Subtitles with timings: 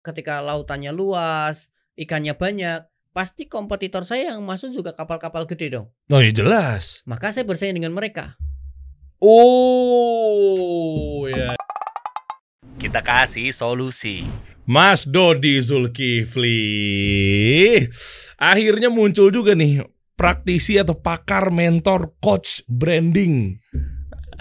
[0.00, 5.90] ketika lautannya luas, ikannya banyak, pasti kompetitor saya yang masuk juga kapal-kapal gede dong.
[6.08, 7.02] Oh ya jelas.
[7.04, 8.36] Maka saya bersaing dengan mereka.
[9.20, 9.68] Oh
[11.28, 11.52] ya.
[12.80, 14.24] Kita kasih solusi.
[14.64, 16.62] Mas Dodi Zulkifli.
[18.40, 23.58] Akhirnya muncul juga nih praktisi atau pakar mentor coach branding.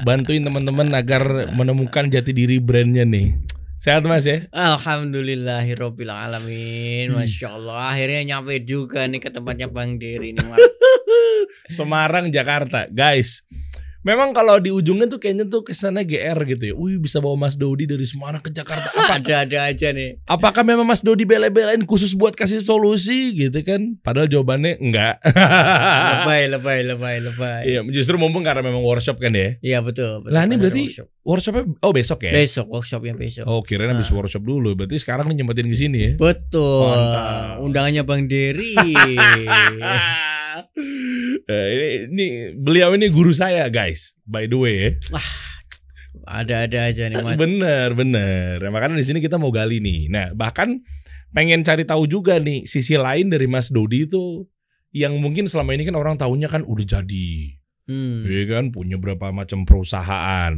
[0.06, 3.49] Bantuin teman-teman agar menemukan jati diri brandnya nih.
[3.80, 4.44] Sehat Mas ya?
[4.52, 7.16] Alhamdulillahirobbil alamin.
[7.16, 7.24] Hmm.
[7.24, 7.96] Masya Allah.
[7.96, 10.44] Akhirnya nyampe juga nih ke tempatnya Bang Dery nih.
[11.72, 12.92] Semarang, Jakarta.
[12.92, 13.48] Guys,
[14.02, 16.76] memang kalau di ujungnya tuh kayaknya tuh kesannya GR gitu ya.
[16.76, 18.90] Wih bisa bawa Mas Dodi dari Semarang ke Jakarta.
[19.00, 20.22] Apa, Ada-ada aja nih.
[20.26, 23.98] apakah memang Mas Dodi bela-belain khusus buat kasih solusi gitu kan?
[24.00, 25.20] Padahal jawabannya enggak.
[26.20, 27.62] Lebay, lebay, lebay, lebay.
[27.66, 29.56] Iya, justru mumpung karena memang workshop kan ya.
[29.60, 30.24] Iya betul.
[30.24, 30.34] betul.
[30.36, 31.08] Lah, ini berarti workshop.
[31.20, 32.32] Workshopnya oh besok ya?
[32.34, 33.46] besok workshopnya besok.
[33.46, 34.18] Oh kirain habis Nah.
[34.18, 34.74] workshop dulu.
[34.74, 36.12] Berarti sekarang nih nyempetin ke sini ya.
[36.18, 36.90] Betul.
[36.90, 37.62] Mantap.
[37.62, 38.74] Undangannya Bang Dery.
[41.46, 44.16] Eh, ini, ini beliau ini guru saya guys.
[44.26, 44.92] By the way ya.
[46.30, 47.38] Ada-ada aja nih Mas.
[47.38, 48.62] Bener bener.
[48.62, 50.10] Ya, makanya di sini kita mau gali nih.
[50.10, 50.82] Nah bahkan
[51.34, 54.46] pengen cari tahu juga nih sisi lain dari Mas Dodi itu
[54.90, 57.54] yang mungkin selama ini kan orang tahunya kan udah jadi,
[57.90, 58.26] Hmm.
[58.26, 60.54] ya kan punya berapa macam perusahaan,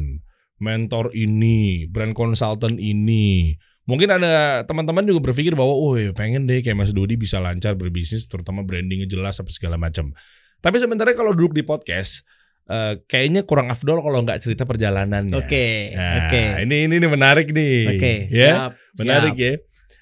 [0.60, 3.56] mentor ini, brand consultant ini.
[3.84, 8.30] Mungkin ada teman-teman juga berpikir bahwa, oh pengen deh kayak Mas Dodi bisa lancar berbisnis,
[8.30, 10.14] terutama brandingnya jelas apa segala macam.
[10.62, 12.22] Tapi sebenarnya kalau duduk di podcast,
[12.70, 15.34] eh, kayaknya kurang afdol kalau nggak cerita perjalanannya.
[15.34, 16.42] Oke, Nah, oke.
[16.62, 17.98] ini ini ini menarik nih.
[17.98, 18.38] Oke, ya.
[18.38, 18.72] siap.
[19.02, 19.42] Menarik siap.
[19.42, 19.54] ya.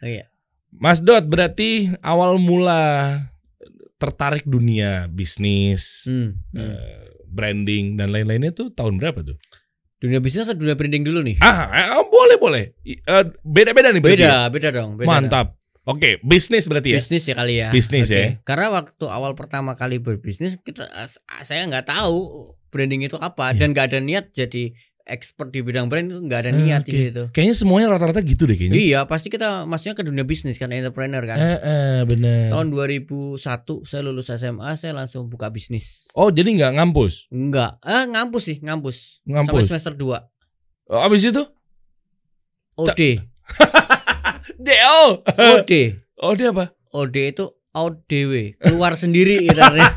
[0.03, 0.23] Iya.
[0.69, 3.15] Mas Dot, berarti awal mula
[3.95, 6.59] tertarik dunia bisnis, Hmm, hmm.
[6.59, 9.37] eh, branding dan lain-lainnya tuh tahun berapa tuh?
[9.99, 11.35] Dunia bisnis atau dunia branding dulu nih?
[11.39, 12.63] Ah, eh, boleh boleh.
[12.81, 14.23] I- eh, beda-beda nih berarti.
[14.23, 14.47] ya?
[14.47, 14.89] Beda, beda dong.
[14.95, 15.47] Beda Mantap.
[15.83, 16.95] Oke, bisnis berarti dong.
[16.95, 16.99] ya.
[17.01, 17.67] Bisnis ya kali ya.
[17.69, 18.15] Bisnis Oke.
[18.15, 18.27] ya.
[18.41, 20.87] Karena waktu awal pertama kali berbisnis kita
[21.41, 22.17] saya nggak tahu
[22.69, 23.59] branding itu apa Iya.
[23.59, 24.71] dan nggak ada niat jadi
[25.09, 26.93] expert di bidang brand itu nggak ada niat Oke.
[26.93, 27.23] di situ.
[27.33, 28.77] Kayaknya semuanya rata-rata gitu deh kayaknya.
[28.77, 31.37] Iya, pasti kita maksudnya ke dunia bisnis kan entrepreneur kan.
[31.41, 32.53] Eh, eh, bener.
[32.53, 33.41] Tahun 2001
[33.83, 36.07] saya lulus SMA, saya langsung buka bisnis.
[36.13, 37.27] Oh, jadi nggak ngampus?
[37.33, 39.19] Enggak, eh ngampus sih, ngampus.
[39.25, 39.63] Sampai Ngampus.
[39.67, 40.93] semester 2.
[40.93, 41.43] Oh, abis itu?
[42.79, 43.01] OD.
[44.65, 45.01] DO.
[45.25, 45.71] OD.
[46.37, 46.65] Dia apa?
[46.89, 49.89] OD itu out dewe, keluar sendiri ibaratnya.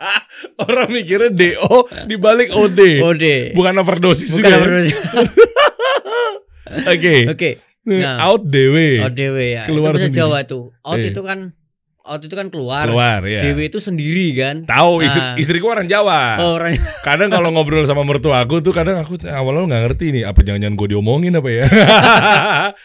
[0.62, 1.76] Orang mikirnya DO
[2.06, 3.00] dibalik OD.
[3.00, 3.24] OD.
[3.52, 4.48] Bukan overdosis Bukan juga.
[4.48, 4.58] ya?
[4.58, 4.98] overdosis.
[6.94, 7.14] Oke.
[7.28, 7.50] Oke,
[7.80, 8.20] Nah.
[8.22, 9.00] Out dewe.
[9.00, 9.64] out dewe ya.
[9.64, 10.20] Keluar itu sendiri.
[10.20, 10.70] Jawa tuh.
[10.80, 11.10] Out Eh.
[11.10, 11.56] itu kan
[12.00, 12.84] out itu kan keluar.
[12.86, 13.40] Keluar ya.
[13.42, 14.68] Dewe itu sendiri kan.
[14.68, 15.34] Tahu istri, Nah.
[15.34, 16.38] istriku orang Jawa.
[16.38, 16.76] Oh, orang
[17.08, 20.76] Kadang kalau ngobrol sama mertua aku tuh kadang aku awalnya nggak ngerti nih apa jangan-jangan
[20.76, 21.64] gue diomongin apa ya.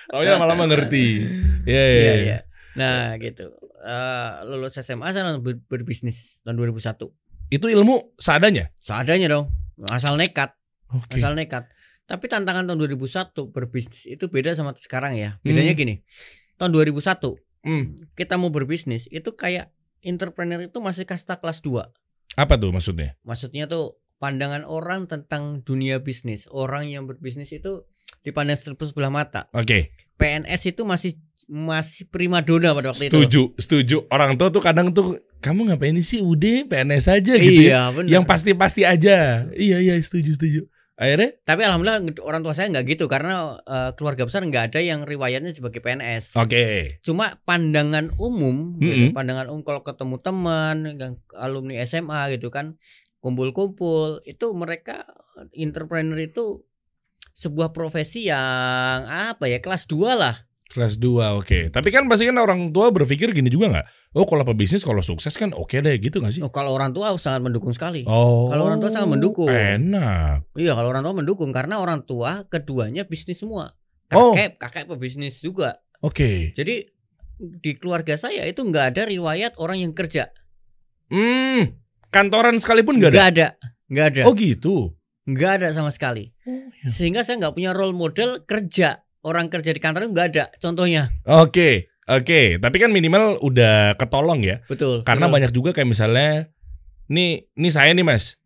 [0.09, 1.05] Taunya lama-lama ngerti.
[1.67, 1.83] Iya iya.
[1.83, 2.15] Iya, iya.
[2.15, 2.37] iya.
[2.75, 3.51] Nah, gitu.
[3.85, 7.13] Eh, lulus SMA saya langsung ber- berbisnis tahun 2001.
[7.47, 8.73] Itu ilmu seadanya.
[8.81, 9.53] Seadanya dong.
[9.85, 10.57] Asal nekat,
[10.89, 11.21] Oke.
[11.21, 11.69] asal nekat.
[12.09, 15.37] Tapi tantangan tahun 2001 berbisnis itu beda sama sekarang ya.
[15.45, 15.81] Bedanya Hmm.
[15.85, 15.95] gini.
[16.57, 17.93] Tahun 2001 Hmm.
[18.17, 19.69] kita mau berbisnis itu kayak
[20.01, 21.85] entrepreneur itu masih kasta kelas 2.
[22.33, 23.13] Apa tuh maksudnya?
[23.21, 26.49] Maksudnya tuh pandangan orang tentang dunia bisnis.
[26.49, 27.85] Orang yang berbisnis itu
[28.25, 29.45] dipandang sebelah mata.
[29.53, 29.93] Oke.
[30.17, 33.13] PNS itu masih masih primadona pada waktu itu.
[33.13, 33.97] Setuju, setuju.
[34.09, 37.69] Orang tua tuh kadang tuh kamu ngapain sih udah PNS aja gitu ya.
[37.69, 38.09] Iya, benar.
[38.09, 39.45] Yang pasti-pasti aja.
[39.53, 40.61] Iya iya setuju setuju.
[40.95, 45.03] Akhirnya Tapi alhamdulillah orang tua saya nggak gitu karena eh, keluarga besar nggak ada yang
[45.03, 46.39] riwayatnya sebagai PNS.
[46.39, 46.65] oke.
[47.03, 48.87] Cuma pandangan umum, Mm-mm.
[48.87, 52.79] gitu, pandangan umum kalau ketemu teman yang alumni SMA gitu kan,
[53.19, 55.03] kumpul-kumpul itu mereka
[55.51, 56.63] entrepreneur itu
[57.35, 60.44] sebuah profesi yang apa ya kelas 2 lah.
[60.65, 61.69] Kelas 2 oke.
[61.69, 63.87] Tapi kan pasti kan orang tua berpikir gini juga nggak?
[64.17, 66.41] Oh kalau pebisnis kalau sukses kan oke deh gitu nggak sih?
[66.41, 68.01] Oh, kalau orang tua sangat mendukung sekali.
[68.09, 68.49] Oh.
[68.49, 69.45] Kalau orang tua sangat mendukung.
[69.45, 70.49] Enak.
[70.57, 73.77] Iya kalau orang tua mendukung karena orang tua keduanya bisnis semua.
[74.09, 74.33] Oh.
[74.33, 75.85] Kakek kakek pebisnis juga.
[76.01, 76.51] Oke.
[76.57, 76.81] Jadi
[77.39, 80.33] di keluarga saya itu nggak ada riwayat orang yang kerja.
[81.13, 81.77] Hmm.
[82.09, 83.17] Kantoran sekalipun nggak ada.
[83.21, 83.47] Nggak ada,
[83.91, 84.95] nggak ada, Oh gitu.
[85.29, 86.33] nggak ada sama sekali.
[86.47, 86.89] iya.
[86.89, 89.04] Sehingga saya nggak punya role model kerja.
[89.25, 90.45] Orang kerja di kantor itu nggak ada.
[90.61, 91.89] Contohnya, Oke.
[92.05, 92.61] Oke.
[92.61, 94.61] Tapi kan minimal udah ketolong ya.
[94.69, 95.01] betul.
[95.01, 95.35] Karena betul.
[95.41, 96.53] banyak juga kayak misalnya,
[97.09, 98.37] nih, nih saya nih mas,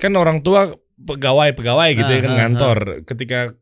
[0.00, 2.78] kan orang tua pegawai-pegawai gitu ya Ah, kan ah, ngantor.
[3.04, 3.52] Ketika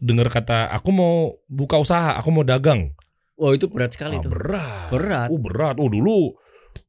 [0.00, 1.14] dengar kata aku mau
[1.44, 2.96] buka usaha, aku mau dagang,
[3.36, 4.30] Wah itu berat sekali ah, tuh.
[4.32, 4.88] berat.
[4.90, 5.28] Berat.
[5.30, 5.76] Oh berat.
[5.78, 6.32] Oh dulu,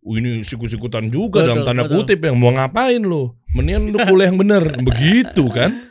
[0.02, 1.96] oh, ini sikut-sikutan juga Betul, dalam tanda betul.
[2.02, 3.36] kutip yang mau ngapain lo?
[3.54, 5.89] Mendingan lu kuliah yang bener, begitu kan?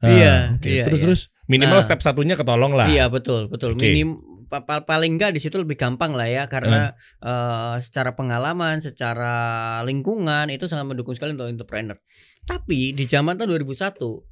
[0.00, 0.64] Ah, Iya, oke.
[0.64, 1.04] iya, terus iya.
[1.04, 1.84] terus minimal Nah.
[1.84, 2.88] step satunya ketolong lah.
[2.88, 3.76] Iya betul betul.
[3.76, 3.84] Oke.
[3.84, 4.16] Minim
[4.48, 9.34] pa- pa- paling enggak di situ lebih gampang lah ya karena eh, secara pengalaman, secara
[9.84, 12.00] lingkungan itu sangat mendukung sekali untuk entrepreneur.
[12.42, 14.24] Tapi di zaman tahun 2001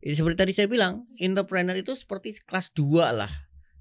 [0.00, 3.32] ini seperti tadi saya bilang, entrepreneur itu seperti kelas 2 lah.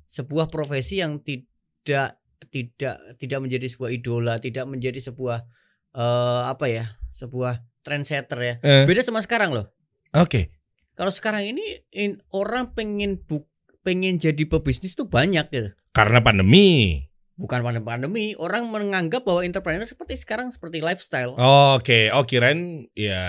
[0.07, 2.17] Sebuah profesi yang tidak
[2.47, 5.43] tidak tidak menjadi sebuah idola, tidak menjadi sebuah
[5.91, 6.85] eh, apa ya?
[7.11, 8.55] sebuah trendsetter ya.
[8.59, 9.71] Eh, Beda sama sekarang loh.
[10.11, 10.51] Oke.
[10.95, 13.43] Kalau sekarang ini in- orang pengen buk,
[13.83, 15.69] pengen jadi pebisnis tuh banyak gitu.
[15.91, 17.03] Karena pandemi.
[17.35, 21.35] Bukan pada pandemi, orang menganggap bahwa entrepreneur seperti sekarang seperti lifestyle.
[21.75, 23.23] Oke, oh kirain ya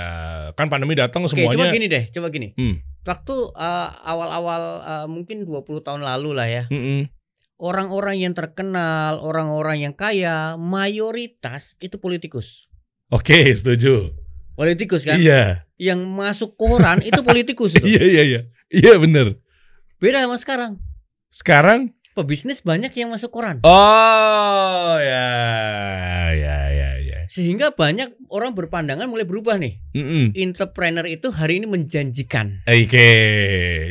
[0.54, 1.58] kan pandemi datang Oke, semuanya.
[1.58, 2.54] coba gini deh, coba gini.
[2.54, 2.86] Hmm.
[3.02, 6.64] Waktu uh, awal-awal uh, mungkin 20 tahun lalu lah ya.
[6.70, 7.10] Mm-mm.
[7.58, 12.70] Orang-orang yang terkenal, orang-orang yang kaya, mayoritas itu politikus.
[13.10, 14.25] Oke, setuju.
[14.56, 15.20] Politikus kan?
[15.20, 15.68] Iya.
[15.76, 17.84] Yang masuk koran itu politikus itu.
[17.92, 18.40] Iya, iya, iya.
[18.72, 19.36] Iya bener.
[20.00, 20.72] Beda sama sekarang.
[21.28, 23.60] Sekarang Pebisnis banyak yang masuk koran.
[23.60, 25.28] Oh ya
[26.32, 27.18] ya ya ya.
[27.28, 29.84] Sehingga banyak orang berpandangan mulai berubah nih.
[29.92, 30.32] Mm-mm.
[30.32, 32.64] Entrepreneur itu hari ini menjanjikan.
[32.64, 33.10] Oke,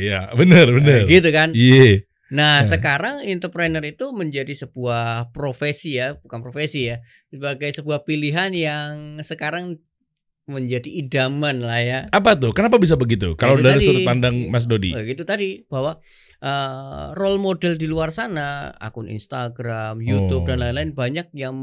[0.02, 1.06] ya bener bener.
[1.06, 1.54] Nah, gitu kan.
[1.54, 2.02] Iya.
[2.26, 2.66] Nah, Eh.
[2.66, 6.98] sekarang entrepreneur itu menjadi sebuah profesi ya, bukan profesi ya,
[7.30, 9.78] sebagai sebuah pilihan yang sekarang
[10.46, 11.98] menjadi idaman lah ya.
[12.08, 12.54] Apa tuh?
[12.54, 13.34] Kenapa bisa begitu?
[13.34, 13.86] Kalau dari tadi.
[13.86, 14.94] sudut pandang Mas Dodi.
[14.94, 15.98] Oh, gitu tadi bahwa
[16.36, 20.48] eh, role model di luar sana, akun Instagram, YouTube Oh.
[20.48, 21.54] dan lain-lain banyak yang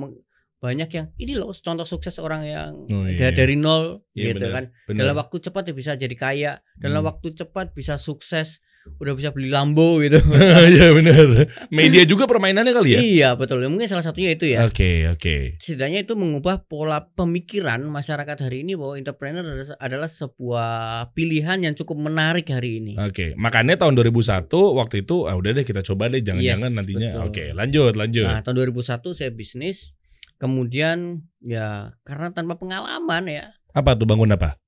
[0.58, 3.32] banyak yang ini loh contoh sukses orang yang Oh, da- iya.
[3.32, 4.66] dari nol Iya, gitu benar, kan.
[4.88, 5.00] Bener.
[5.00, 7.10] Dalam waktu cepat dia bisa jadi kaya, dalam Hmm.
[7.10, 8.60] waktu cepat bisa sukses,
[8.94, 10.20] udah bisa beli Lambo gitu.
[10.70, 11.48] Iya bener.
[11.70, 13.00] Media juga permainannya kali ya.
[13.00, 13.64] Iya betul.
[13.64, 14.64] Mungkin salah satunya itu ya.
[14.64, 15.56] Oke oke.
[15.58, 19.44] Setidaknya itu mengubah pola pemikiran masyarakat hari ini bahwa entrepreneur
[19.78, 20.70] adalah- sebuah
[21.12, 22.94] pilihan yang cukup menarik hari ini.
[22.98, 27.10] Oke, makanya tahun 2001 waktu itu ah udah deh kita coba deh jangan-jangan Yes, nantinya.
[27.24, 28.24] Oke, lanjut lanjut.
[28.24, 29.96] Nah tahun 2001 saya bisnis,
[30.38, 34.60] kemudian ya karena tanpa pengalaman ya apa tuh bangun apa?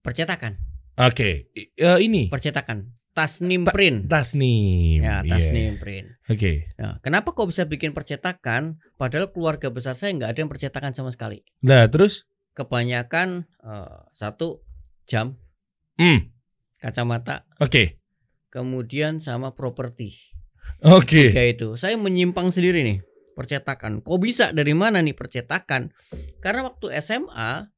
[0.00, 0.58] percetakan,
[0.94, 4.08] Oke, i- eh, ini percetakan, tasnim print.
[4.08, 5.00] Tasnim.
[5.00, 5.30] Ya, Iya.
[5.30, 6.08] tasnim print.
[6.26, 6.68] Oke.
[6.76, 8.80] Nah, kenapa kok bisa bikin percetakan?
[8.96, 11.40] Padahal keluarga besar saya nggak ada yang percetakan sama sekali.
[11.62, 14.60] Nah, terus Kebanyakan eh, satu
[15.08, 15.40] jam,
[15.96, 16.28] hmm,
[16.76, 17.96] kacamata, oke.
[18.52, 20.12] kemudian sama properti.
[20.84, 21.32] Oke.
[21.32, 21.68] Tiga itu.
[21.80, 23.00] Saya menyimpang sendiri nih
[23.32, 24.04] percetakan.
[24.04, 25.96] Kok bisa dari mana nih percetakan?
[26.44, 27.71] Karena waktu SMA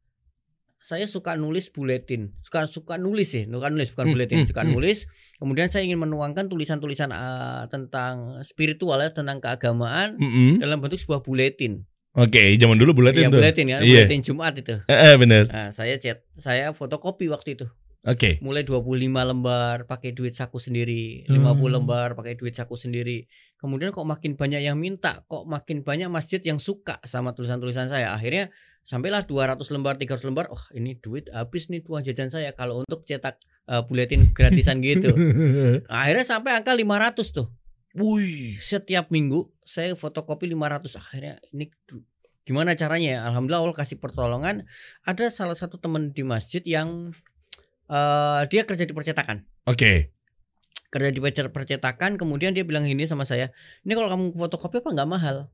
[0.85, 2.37] saya suka nulis buletin.
[2.45, 4.73] Suka suka nulis sih, bukan nulis, bukan Hmm, buletin, hmm, suka hmm.
[4.77, 5.09] nulis.
[5.41, 10.61] Kemudian saya ingin menuangkan tulisan-tulisan eh, tentang spiritual ya, tentang keagamaan Mm-mm.
[10.61, 11.89] dalam bentuk sebuah buletin.
[12.13, 13.41] Oke, zaman dulu buletin Iya, tuh.
[13.41, 14.05] buletin ya, Iya.
[14.05, 14.77] buletin Jumat itu.
[14.85, 15.49] Eh, eh, bener.
[15.49, 17.67] Nah, saya chat, saya fotokopi waktu itu.
[18.05, 18.37] Oke.
[18.45, 21.41] Mulai 25 lembar pakai duit saku sendiri, Hmm.
[21.41, 23.25] 50 lembar pakai duit saku sendiri.
[23.57, 28.13] Kemudian kok makin banyak yang minta, kok makin banyak masjid yang suka sama tulisan-tulisan saya.
[28.13, 28.53] Akhirnya
[28.85, 30.47] sampailah 200 lembar, 300 lembar.
[30.53, 35.11] Oh, ini duit habis nih uang jajan saya kalau untuk cetak eh, buletin gratisan gitu.
[35.89, 37.49] Nah, akhirnya sampai angka 500 tuh.
[37.97, 38.61] Wih.
[38.61, 41.01] Setiap minggu saya fotokopi 500.
[41.01, 41.73] Akhirnya ini
[42.45, 43.09] gimana caranya?
[43.09, 43.19] ya?
[43.33, 44.69] Alhamdulillah Allah kasih pertolongan.
[45.09, 47.11] Ada salah satu teman di masjid yang
[47.89, 49.49] eh, dia kerja di percetakan.
[49.65, 50.13] Oke.
[50.93, 53.51] Kerja di perce- percetakan, kemudian dia bilang gini sama saya,
[53.83, 55.51] ini kalau kamu fotokopi apa nggak mahal?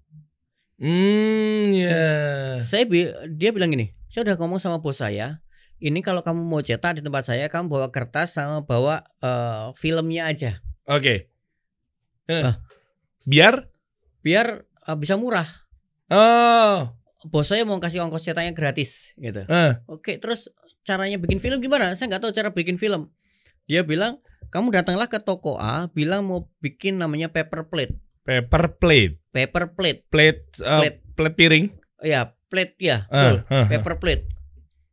[0.81, 2.57] Hmm, ya.
[2.57, 5.45] Saya bi- dia bilang gini, saya udah ngomong sama bos saya,
[5.77, 10.25] ini kalau kamu mau cetak di tempat saya, kamu bawa kertas sama bawa eh, filmnya
[10.25, 11.29] aja, Oke.
[12.25, 12.65] Eh, Ah.
[13.23, 13.69] Biar
[14.25, 15.45] biar eh, bisa murah.
[16.09, 16.97] Oh.
[17.29, 19.45] Bos saya mau kasih ongkos cetaknya gratis, gitu.
[19.45, 19.73] Eh.
[19.85, 20.49] Oke, terus
[20.81, 21.93] caranya bikin film gimana?
[21.93, 23.13] Saya nggak tahu cara bikin film.
[23.69, 27.93] Dia bilang, kamu datanglah ke toko A, bilang mau bikin namanya paper plate.
[28.25, 29.20] Paper plate.
[29.31, 30.01] Paper plate.
[30.09, 30.99] Plate uh, Plate.
[31.15, 31.65] plate piring.
[32.01, 33.35] Ya, plate ya, betul.
[33.47, 33.67] ah, ah.
[33.69, 34.25] Paper plate.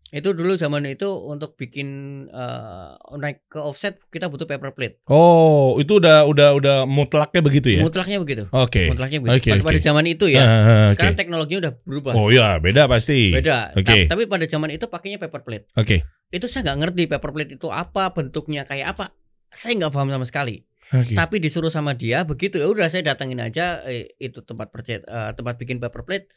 [0.07, 1.87] Itu dulu zaman itu untuk bikin
[2.31, 5.03] eh, naik ke offset kita butuh paper plate.
[5.11, 7.81] Oh, itu udah udah udah mutlaknya begitu ya?
[7.83, 8.47] Mutlaknya begitu.
[8.55, 8.87] Oke.
[8.87, 9.35] Mutlaknya begitu.
[9.35, 10.39] Oke, pada, pada zaman itu ya.
[10.39, 10.95] Ah, oke.
[10.95, 12.11] Sekarang teknologinya udah berubah.
[12.15, 13.35] Oh ya, beda pasti.
[13.35, 13.75] Beda.
[13.75, 14.07] Oke.
[14.07, 15.65] Ta- Tapi pada zaman itu pakainya paper plate.
[15.75, 16.07] Oke.
[16.31, 19.11] Itu saya nggak ngerti paper plate itu apa, bentuknya kayak apa.
[19.51, 20.63] Saya nggak paham sama sekali.
[20.95, 21.15] Oke.
[21.15, 25.31] Tapi disuruh sama dia begitu ya udah saya datengin aja eh, itu tempat percet eh,
[25.35, 26.27] tempat bikin paper plate.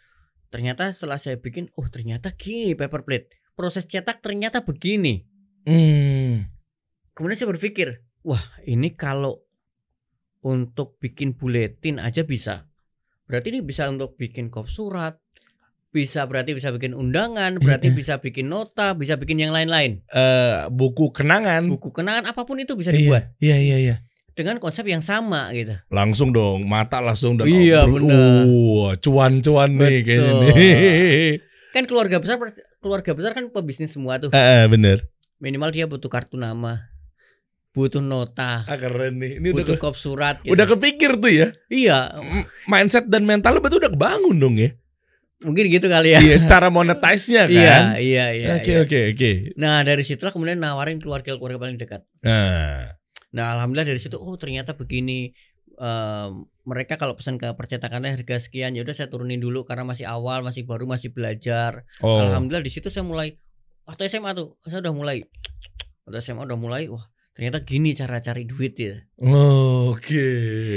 [0.50, 3.30] Ternyata setelah saya bikin, oh ternyata gini paper plate.
[3.54, 5.22] Proses cetak ternyata begini.
[5.62, 6.50] Hmm.
[7.14, 9.46] Kemudian saya berpikir, wah ini kalau
[10.42, 12.66] untuk bikin buletin aja bisa.
[13.30, 15.22] Berarti ini bisa untuk bikin kop surat,
[15.94, 20.02] bisa berarti bisa bikin undangan, berarti bisa bikin nota, bisa bikin yang lain-lain.
[20.10, 21.70] Eh, buku kenangan.
[21.70, 23.22] Buku kenangan apa pun itu bisa Iya, dibuat.
[23.38, 23.96] Iya, iya, iya.
[24.40, 25.76] Dengan konsep yang sama gitu.
[25.92, 27.84] Langsung dong, mata langsung udah Iya.
[27.84, 30.52] Wah, cuan-cuan nih kayaknya nih.
[31.76, 32.40] Kan keluarga besar
[32.80, 34.32] keluarga besar kan pebisnis semua tuh.
[34.32, 35.06] Ah, ah, bener.
[35.38, 36.90] Minimal dia butuh kartu nama,
[37.70, 39.38] butuh nota, Ah, keren nih.
[39.38, 40.50] Ini butuh kop surat gitu.
[40.50, 41.48] udah kepikir tuh ya.
[41.70, 42.18] Iya,
[42.66, 44.74] Mindset dan mentalnya betul udah kebangun dong ya.
[45.40, 46.20] mungkin gitu kali ya.
[46.20, 47.54] Iya, cara monetize-nya kan.
[47.54, 48.48] Iya, iya, iya.
[48.60, 48.84] Oke, iya.
[48.84, 49.30] oke, oke.
[49.56, 52.04] Nah, dari situlah kemudian nawarin keluarga-keluarga paling dekat.
[52.20, 52.92] Nah,
[53.30, 55.30] Nah, alhamdulillah dari situ oh ternyata begini
[55.80, 60.04] Em, mereka kalau pesan ke percetakannya harga sekian ya udah saya turunin dulu karena masih
[60.04, 61.88] awal, masih baru, masih belajar.
[62.04, 62.20] oh.
[62.20, 63.40] Alhamdulillah di situ saya mulai
[63.88, 65.24] waktu SMA tuh, saya udah mulai
[66.04, 67.00] waktu SMA udah mulai wah
[67.32, 69.00] ternyata gini cara cari duit ya.
[69.88, 70.28] Oke.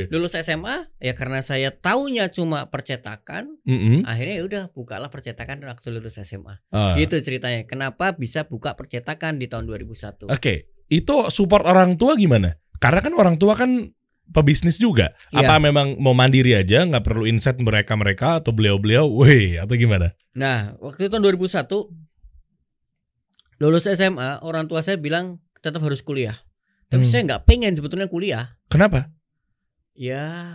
[0.08, 4.08] Lulus SMA ya karena saya taunya cuma percetakan, Mm-mm.
[4.08, 6.64] akhirnya ya udah bukalah percetakan waktu lulus SMA.
[6.72, 6.96] Ah.
[6.96, 7.68] Gitu ceritanya.
[7.68, 10.32] Kenapa bisa buka percetakan di tahun 2001?
[10.32, 12.54] Oke, itu support orang tua gimana?
[12.78, 13.90] Karena kan orang tua kan
[14.30, 15.12] pebisnis juga.
[15.34, 15.50] Iya.
[15.50, 19.74] Apa memang mau mandiri aja, nggak perlu insight mereka mereka atau beliau beliau, weh atau
[19.74, 20.14] gimana?
[20.38, 21.90] Nah, waktu itu tahun 2001
[23.62, 26.36] lulus SMA, orang tua saya bilang tetap harus kuliah.
[26.92, 27.12] Tapi Hmm.
[27.12, 28.60] saya nggak pengen sebetulnya kuliah.
[28.70, 29.10] Kenapa?
[29.94, 30.54] Ya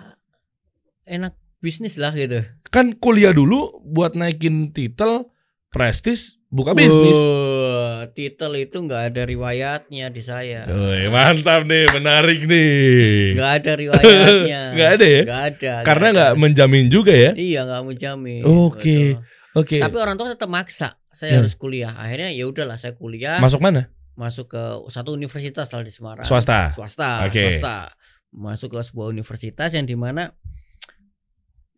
[1.08, 2.44] enak bisnis lah gitu.
[2.68, 5.32] Kan kuliah dulu buat naikin titel,
[5.68, 7.14] prestis, buka bisnis.
[7.14, 10.64] Wah, titel itu nggak ada riwayatnya di saya.
[10.64, 13.36] Weh, mantap nih, menarik nih.
[13.36, 14.60] Nggak ada riwayatnya.
[14.74, 15.22] Nggak ada ya?
[15.24, 15.72] Nggak ada.
[15.84, 17.30] Karena nggak menjamin juga ya.
[17.36, 18.42] Iya nggak menjamin.
[18.44, 19.24] Oke, betul.
[19.56, 19.76] Oke.
[19.80, 21.40] Tapi orang tua tetap maksa saya Hmm.
[21.44, 21.92] harus kuliah.
[21.98, 23.40] Akhirnya ya udahlah saya kuliah.
[23.40, 23.90] Masuk mana?
[24.18, 26.26] masuk ke satu universitas lah di Semarang.
[26.26, 26.74] Swasta.
[26.74, 27.22] Swasta.
[27.30, 27.54] Oke.
[27.54, 27.94] Swasta.
[28.34, 30.34] Masuk ke sebuah universitas yang di mana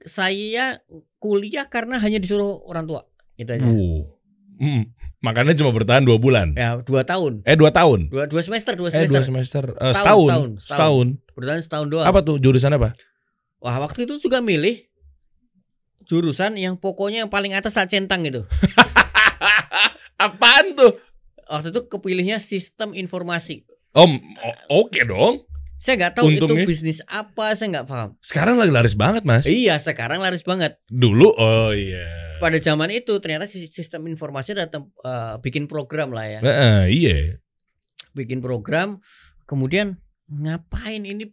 [0.00, 0.80] saya
[1.20, 3.04] kuliah karena hanya disuruh orang tua.
[3.40, 3.64] Gitu aja.
[3.64, 4.04] Uh.
[4.60, 4.92] Hmm.
[5.20, 6.52] Makanya cuma bertahan dua bulan.
[6.52, 7.40] Ya dua tahun.
[7.44, 8.12] Eh dua tahun.
[8.12, 9.16] Dua, dua semester, dua Eh semester.
[9.16, 9.64] dua semester.
[9.72, 10.28] Eh, Setahun, setahun.
[10.28, 11.06] setahun, Setahun.
[11.32, 12.04] Bertahan setahun doang.
[12.04, 12.92] Apa tuh jurusan apa?
[13.58, 14.84] Wah waktu itu juga milih
[16.04, 18.44] jurusan yang pokoknya yang paling atas saat centang gitu.
[20.20, 20.92] Apaan tuh?
[21.48, 23.64] Waktu itu kepilihnya sistem informasi.
[23.90, 25.42] Om, o- oke dong.
[25.80, 26.62] Saya nggak tahu Untungnya.
[26.62, 28.12] itu bisnis apa, saya nggak paham.
[28.20, 29.48] Sekarang lagi laris banget, Mas.
[29.48, 30.76] Iya, sekarang laris banget.
[30.86, 32.04] Dulu oh iya.
[32.40, 36.40] Pada zaman itu ternyata si- sistem informasi datang eh, bikin program lah ya.
[36.40, 37.16] Heeh, iya.
[38.16, 38.98] Bikin program,
[39.46, 41.30] kemudian ngapain ini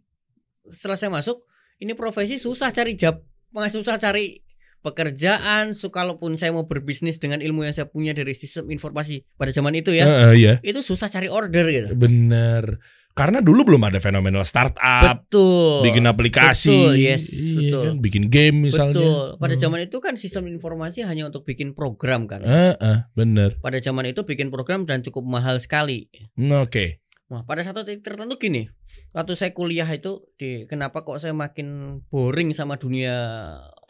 [0.68, 1.48] setelah saya masuk,
[1.80, 3.24] ini profesi susah cari job,
[3.72, 4.44] susah cari
[4.84, 5.74] pekerjaan.
[5.74, 9.74] So, kalaupun saya mau berbisnis dengan ilmu yang saya punya dari sistem informasi pada zaman
[9.76, 10.54] itu ya, Heeh, iya.
[10.62, 11.98] itu susah cari order gitu.
[11.98, 12.78] Bener.
[13.18, 15.82] Karena dulu belum ada fenomenal startup, Betul.
[15.84, 17.82] bikin aplikasi, Betul, yes, iya betul.
[17.82, 18.94] kan, bikin game misalnya.
[19.02, 19.28] Betul.
[19.42, 19.64] Pada Hmm.
[19.66, 22.46] zaman itu kan sistem informasi hanya untuk bikin program kan.
[22.46, 23.58] Heeh, bener.
[23.58, 26.14] Pada zaman itu bikin program dan cukup mahal sekali.
[26.38, 27.02] Hmm, Oke.
[27.28, 28.70] Nah, pada satu titik tertentu gini,
[29.12, 33.18] waktu saya kuliah itu di kenapa kok saya makin boring sama dunia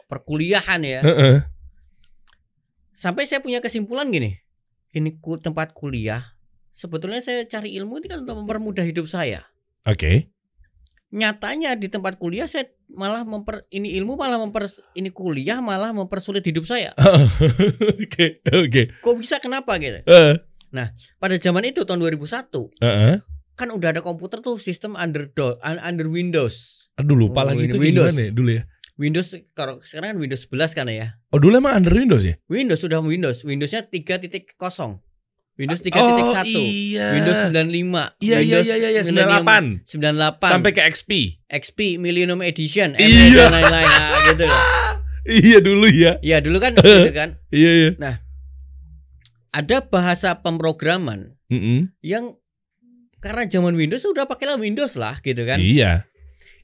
[0.08, 1.00] perkuliahan ya?
[1.04, 1.44] Heeh.
[2.90, 4.34] Sampai saya punya kesimpulan gini,
[4.90, 6.34] ini ku, tempat kuliah,
[6.78, 9.42] sebetulnya saya cari ilmu ini kan untuk mempermudah hidup saya.
[9.82, 10.30] Oke.
[11.08, 16.44] Nyatanya di tempat kuliah saya malah memper ini ilmu malah memper ini kuliah malah mempersulit
[16.44, 16.92] hidup saya.
[18.04, 18.82] Oke, oke.
[19.00, 20.04] Kok bisa kenapa gitu?
[20.04, 20.34] Eh,
[21.16, 22.52] Pada zaman itu tahun 2001
[22.84, 23.16] heeh.
[23.56, 26.86] kan udah ada komputer tuh sistem under do, un- under Windows.
[26.94, 28.12] Aduh lupa lagi itu Windows.
[28.12, 28.62] ya dulu ya.
[29.00, 31.16] Windows kalau sekarang kan Windows 11 kan ya.
[31.32, 32.36] Oh dulu emang under Windows ya?
[32.52, 35.07] Windows sudah Windows, Windowsnya 3.0.
[35.58, 35.98] Windows 3.1.
[35.98, 37.06] Oh iya.
[37.18, 37.50] Windows 95.
[37.50, 39.42] Iya iya Windows iya iya Millennium
[39.82, 41.10] 98 98 sampai ke XP.
[41.50, 43.50] XP Millennium Edition Iya.
[43.50, 44.62] dan lain-lain nah, gitu loh.
[45.28, 46.16] Iya dulu ya.
[46.24, 47.36] Iya dulu kan gitu kan.
[47.50, 47.90] Iya iya.
[49.50, 51.90] Ada bahasa pemrograman Mm-mm.
[52.00, 52.38] yang
[53.18, 55.58] karena zaman Windows udah pakailah Windows lah gitu kan.
[55.58, 56.06] Iya.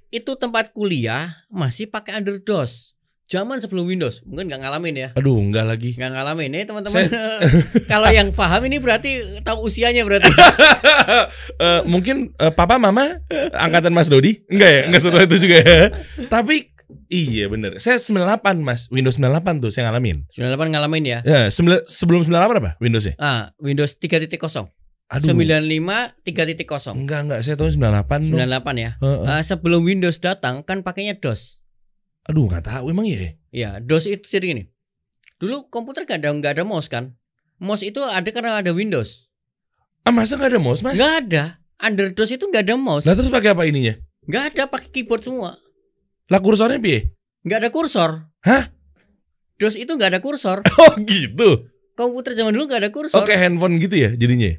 [0.08, 2.93] Itu tempat kuliah masih pakai under DOS.
[3.24, 5.08] Zaman sebelum Windows, mungkin nggak ngalamin ya.
[5.16, 5.96] Aduh enggak lagi.
[5.96, 7.02] Nggak ngalamin ya teman-teman.
[7.92, 10.28] Kalau yang paham ini berarti tahu usianya berarti.
[11.54, 13.20] Eh, mungkin eh, papa mama
[13.54, 14.42] angkatan Mas Dodi?
[14.50, 14.80] Enggak ya?
[14.88, 15.80] Enggak setelah itu juga ya.
[16.28, 16.68] Tapi
[17.08, 17.78] iya bener.
[17.80, 18.88] Saya 98 Mas.
[18.92, 20.26] Windows 98 tuh saya ngalamin.
[20.34, 21.18] 98 ngalamin ya.
[21.24, 23.14] Ya, sembilan- sebelum 98 apa Windowsnya?
[23.16, 24.68] Ah, Windows 3.0.
[25.12, 25.26] Aduh.
[25.32, 26.96] 95 3.0.
[26.96, 28.20] Enggak enggak, saya tahun 98.
[28.28, 28.40] dong.
[28.40, 28.90] 98 ya.
[29.00, 29.24] Heeh.
[29.28, 31.63] Ah, sebelum Windows datang kan pakainya DOS.
[32.24, 33.36] Aduh, enggak tahu emang ya.
[33.52, 34.62] Ya, DOS itu jadi gini.
[35.36, 37.12] Dulu komputer gak ada nggak ada mouse kan?
[37.60, 39.28] Mouse itu ada karena ada Windows.
[40.04, 40.96] Ah, masa enggak ada mouse, Mas?
[40.96, 41.44] Nggak ada.
[41.84, 43.04] Under DOS itu nggak ada mouse.
[43.04, 43.92] Lah terus pakai apa ininya?
[44.24, 45.60] Nggak ada pakai keyboard semua.
[46.32, 47.12] Lah kursornya piye?
[47.44, 48.10] Nggak ada kursor.
[48.40, 48.72] Hah?
[49.60, 50.64] DOS itu nggak ada kursor.
[50.80, 51.68] Oh, gitu.
[51.94, 53.20] Komputer zaman dulu nggak ada kursor.
[53.20, 54.56] Oke, handphone gitu ya jadinya.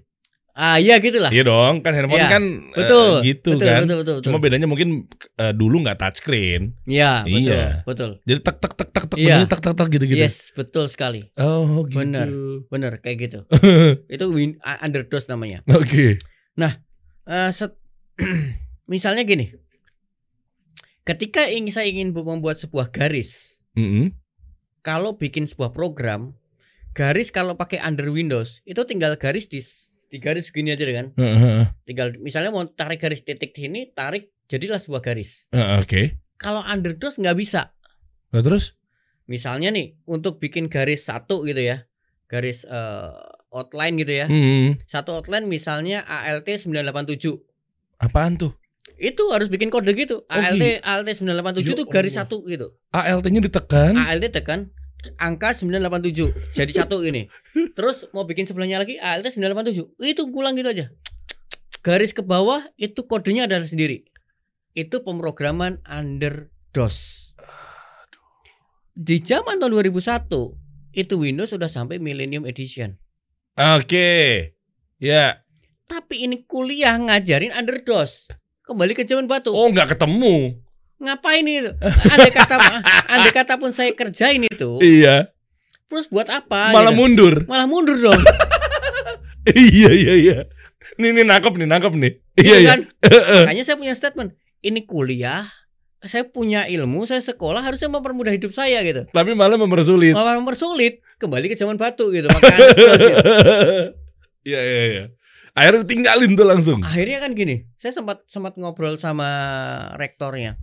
[0.56, 1.28] Ah iya gitulah.
[1.36, 3.12] Iya dong, kan handphone Iya, kan eh, betul.
[3.28, 3.82] gitu betul, kan.
[3.84, 4.26] betul, betul, betul.
[4.32, 5.04] Cuma bedanya mungkin
[5.36, 6.80] eh, dulu nggak touchscreen.
[6.88, 7.68] Iya, betul, Iya.
[7.84, 8.12] betul.
[8.24, 9.36] Jadi tek tek tek tek tek Iya.
[9.44, 10.16] bener, tek tek tek gitu-gitu.
[10.24, 11.28] Yes, betul sekali.
[11.36, 12.00] Oh, gitu.
[12.00, 12.28] Bener.
[12.72, 13.40] Bener kayak gitu.
[14.16, 15.60] Itu win, uh, underdose namanya.
[15.68, 16.16] Oke.
[17.28, 17.76] Eh, set-
[18.88, 19.52] misalnya gini.
[21.04, 24.16] Ketika ingin saya ingin membuat sebuah garis, Mm-mm.
[24.82, 26.34] kalau bikin sebuah program,
[26.96, 29.62] garis kalau pakai under Windows itu tinggal garis di
[30.16, 31.12] di garis gini aja kan.
[31.12, 35.52] Heeh, Tinggal misalnya mau tarik garis titik sini, tarik jadilah sebuah garis.
[35.52, 36.02] heeh, Oke.
[36.40, 37.76] Kalau under DOS nggak bisa.
[38.32, 38.80] Nah, terus?
[39.28, 41.84] Misalnya nih untuk bikin garis satu gitu ya,
[42.28, 43.12] garis eh,
[43.52, 44.26] outline gitu ya.
[44.28, 44.80] Hmm.
[44.86, 47.36] Satu outline misalnya ALT 987.
[48.00, 48.56] Apaan tuh?
[48.96, 50.24] Itu harus bikin kode gitu.
[50.32, 52.28] ALT ALT 987 Ya itu garis Allah.
[52.28, 52.68] satu gitu.
[52.92, 53.92] ALT-nya ditekan.
[54.00, 54.72] ALT tekan
[55.20, 57.30] angka 987 jadi satu ini.
[57.78, 59.96] Terus mau bikin sebelahnya lagi ALT 987.
[60.02, 60.90] Itu ngulang gitu aja.
[61.86, 64.08] Garis ke bawah itu kodenya adalah sendiri.
[64.74, 67.32] Itu pemrograman under DOS.
[68.96, 70.32] Di zaman tahun 2001
[70.96, 72.96] itu Windows sudah sampai Millennium Edition.
[73.56, 74.52] Oke.
[74.98, 75.44] Ya.
[75.86, 78.32] Tapi ini kuliah ngajarin under DOS.
[78.66, 79.54] Kembali ke zaman batu.
[79.54, 80.65] Oh, nggak ketemu.
[80.96, 81.72] Ngapain itu?
[82.12, 82.56] Andai kata
[83.12, 85.30] andai kata pun saya kerjain itu, Iya.
[85.92, 86.72] terus buat apa?
[86.72, 87.00] Malah gitu?
[87.04, 87.36] mundur.
[87.46, 88.16] Malah mundur dong.
[89.52, 90.38] iya, iya, iya.
[90.96, 92.12] Nih, nih nangkep nih, nangkep nih.
[92.40, 92.70] Iya, iya.
[92.72, 92.80] kan?
[93.46, 94.34] Makanya saya punya statement.
[94.66, 95.46] Ini kuliah,
[96.02, 99.06] saya punya ilmu, saya sekolah harusnya mempermudah hidup saya gitu.
[99.12, 100.16] Tapi malah mempersulit.
[100.16, 101.04] Malah mempersulit.
[101.20, 102.28] Kembali ke zaman batu gitu.
[102.32, 103.20] Makanya terus gitu.
[104.46, 105.06] Iya, iya, iya.
[105.58, 106.78] Akhirnya tinggalin tuh langsung.
[106.86, 109.26] akhirnya kan gini, saya sempat sempat ngobrol sama
[109.98, 110.54] rektornya.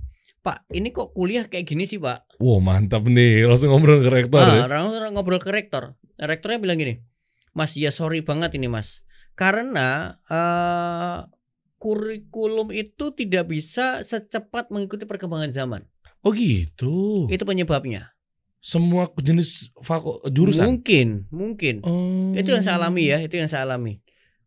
[0.43, 2.43] Pak, ini kok kuliah kayak gini sih, Pak?
[2.43, 3.47] Wow, mantap nih.
[3.47, 4.43] Langsung ngobrol ke rektor.
[4.43, 4.67] ya.
[4.67, 5.95] Ah, orang ngobrol ke rektor.
[6.19, 6.99] Rektornya bilang gini,
[7.55, 9.07] Mas, ya sorry banget ini Mas,
[9.39, 11.19] karena eh,
[11.79, 15.87] kurikulum itu tidak bisa secepat mengikuti perkembangan zaman.
[16.27, 17.31] Oh gitu.
[17.31, 18.11] Itu penyebabnya.
[18.59, 20.75] Semua jenis faku- jurusan.
[20.75, 21.83] Mungkin, mungkin.
[21.87, 22.35] Oh.
[22.35, 24.02] Itu yang saya alami ya, itu yang saya alami.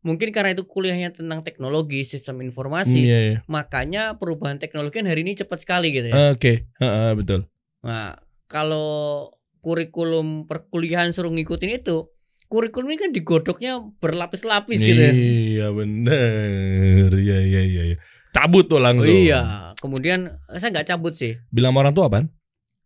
[0.05, 3.37] Mungkin karena itu kuliahnya tentang teknologi, sistem informasi, Iya, iya.
[3.49, 6.29] makanya perubahan teknologi kan hari ini cepat sekali gitu ya.
[6.29, 7.49] Oke, Heeh, betul.
[7.81, 8.13] Nah,
[8.45, 12.05] kalau kurikulum perkuliahan suruh ngikutin itu,
[12.45, 15.09] kurikulum ini kan digodoknya berlapis-lapis gitu ya.
[15.09, 17.09] Iya bener.
[17.09, 17.83] Iya iya iya.
[17.89, 17.97] iya.
[18.29, 19.09] Cabut tuh Oh langsung.
[19.09, 21.39] iya, kemudian saya nggak cabut sih.
[21.49, 22.25] Bilang sama orang tua apaan?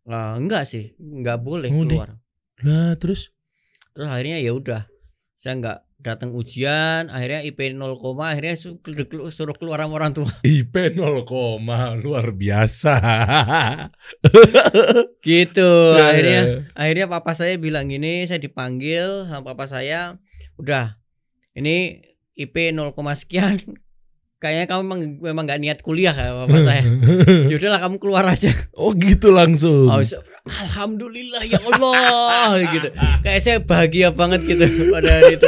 [0.07, 1.99] Nah, enggak sih, nggak boleh Oh, deh.
[1.99, 2.15] keluar.
[2.63, 3.35] Lah terus?
[3.91, 4.87] Terus akhirnya ya udah,
[5.35, 8.79] saya nggak datang ujian, akhirnya IP 0, akhirnya su-
[9.29, 10.31] suruh keluar sama orang tua.
[10.47, 11.27] IP 0,
[11.99, 12.95] luar biasa.
[15.19, 16.57] Gitu, Ya, akhirnya ya, ya.
[16.73, 20.15] akhirnya papa saya bilang gini, saya dipanggil sama papa saya,
[20.55, 20.95] udah
[21.53, 21.99] ini
[22.33, 23.59] IP 0, sekian.
[24.39, 26.79] Kayaknya kamu memang memang nggak niat kuliah kayak papa saya.
[27.51, 28.47] Yaudahlah kamu keluar aja.
[28.71, 29.91] oh gitu langsung.
[29.91, 29.99] Oh,
[30.47, 32.87] Alhamdulillah ya Allah gitu.
[33.19, 35.43] Kayak saya bahagia banget gitu pada hari itu.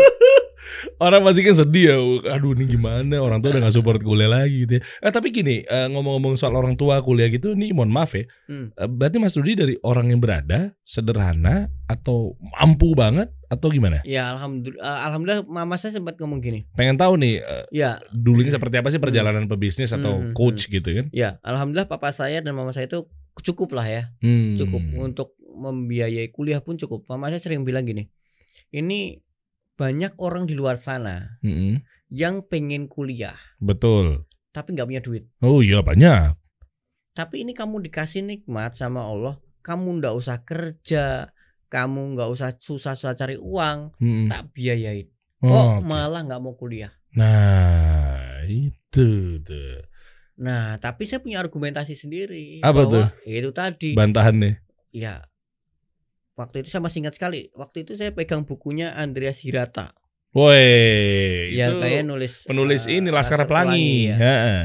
[1.02, 1.98] Orang pasti kan sedih ya.
[2.32, 4.82] Aduh ini gimana orang tua udah gak support kuliah lagi gitu ya.
[5.02, 7.52] Eh, tapi gini eh, ngomong-ngomong soal orang tua kuliah gitu.
[7.52, 8.30] Nih mohon maaf ya.
[8.46, 8.70] Hmm.
[8.72, 14.06] Eh, Berarti Mas Rudi dari orang yang berada sederhana atau mampu banget atau gimana?
[14.06, 16.70] Ya alhamdulillah, alhamdulillah mama saya sempat ngomong gini.
[16.72, 20.86] Pengen tahu nih eh, Ya, dulunya seperti apa sih perjalanan pebisnis atau Hmm, coach gitu
[20.88, 21.10] kan?
[21.10, 23.10] ya alhamdulillah papa saya dan mama saya itu
[23.42, 24.54] cukup lah ya, Hmm.
[24.54, 27.04] cukup untuk membiayai kuliah pun cukup.
[27.08, 28.06] Mama saya sering bilang gini,
[28.70, 29.18] ini
[29.82, 31.82] banyak orang di luar sana Mm-mm.
[32.14, 34.30] yang pengen kuliah Betul.
[34.54, 35.24] tapi nggak punya duit.
[35.42, 36.38] Oh iya banyak.
[37.12, 41.34] Tapi ini kamu dikasih nikmat sama Allah, kamu nggak usah kerja,
[41.68, 44.30] kamu nggak usah susah-susah cari uang, Mm-mm.
[44.30, 45.10] tak biayain.
[45.42, 45.88] Oh, Kok oke.
[45.88, 46.94] malah nggak mau kuliah?
[47.18, 49.08] Nah itu
[49.42, 49.82] tuh
[50.42, 52.66] Nah, tapi saya punya argumentasi sendiri.
[52.66, 53.94] Apa bahwa Itu tadi.
[53.94, 54.54] bantahan nih.
[54.90, 55.22] ya,
[56.36, 57.52] waktu itu saya masih ingat sekali.
[57.56, 59.96] Waktu itu saya pegang bukunya Andreas Hirata.
[60.32, 64.08] Woi, ya, itu kayak nulis penulis eh, ini Laskar Pelangi.
[64.08, 64.16] ya.
[64.16, 64.64] Heeh.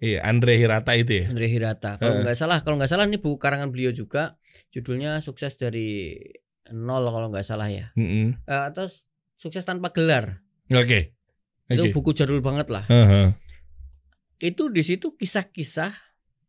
[0.00, 1.26] Iya, Andre Hirata itu ya.
[1.28, 2.00] Andre Hirata.
[2.00, 4.40] Kalau nggak salah, kalau nggak salah ini buku karangan beliau juga.
[4.72, 6.16] Judulnya Sukses dari
[6.72, 7.92] Nol kalau nggak salah ya.
[8.00, 8.40] Mm-mm.
[8.48, 8.88] Eh, atau
[9.36, 10.40] Sukses tanpa gelar.
[10.72, 11.12] Oke.
[11.68, 11.92] Itu Oke.
[11.92, 12.88] buku jadul banget lah.
[12.88, 13.36] Heeh.
[14.40, 15.92] Itu di situ kisah-kisah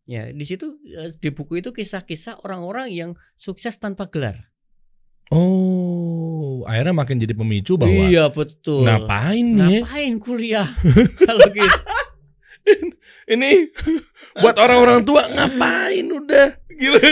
[0.06, 4.52] ya, di situ eh, di buku itu kisah-kisah orang-orang yang sukses tanpa gelar.
[5.32, 8.84] Oh, akhirnya makin jadi pemicu bahwa Iya betul.
[8.84, 9.80] ngapain nih?
[9.80, 10.68] Ngapain kuliah?
[11.24, 11.80] Kalau gitu.
[13.34, 13.72] Ini
[14.44, 16.48] buat orang-orang tua ngapain udah?
[16.76, 17.08] Gila.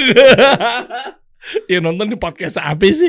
[1.72, 3.08] Yang nonton di podcast apa sih?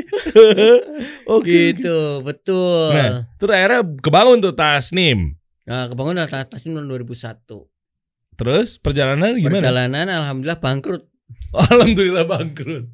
[1.27, 1.75] Oke.
[1.75, 2.95] gitu, betul.
[2.95, 5.35] Nah, terus akhirnya kebangun tuh Tasnim.
[5.67, 7.70] Nah, kebangun adalah Tasnim tahun 2001.
[8.41, 9.61] Terus perjalanan gimana?
[9.61, 11.03] Perjalanan alhamdulillah bangkrut
[11.69, 12.89] Alhamdulillah bangkrut.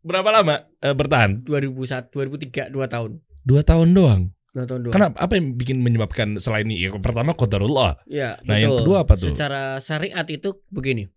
[0.00, 1.44] Berapa lama eh, bertahan?
[1.44, 3.10] 2001 2003 2 tahun.
[3.44, 4.22] Dua tahun doang.
[4.54, 4.94] 2 tahun doang.
[4.94, 5.14] Kenapa?
[5.20, 6.86] Apa yang bikin menyebabkan selain ini?
[6.86, 8.00] Ya, pertama qadarullah.
[8.08, 8.80] Ya, Nah, yang betul.
[8.88, 9.34] kedua apa tuh?
[9.34, 11.10] Secara syariat itu begini.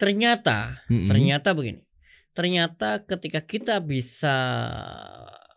[0.00, 1.06] Ternyata, Mm-mm.
[1.08, 1.84] ternyata begini.
[2.36, 4.34] Ternyata ketika kita bisa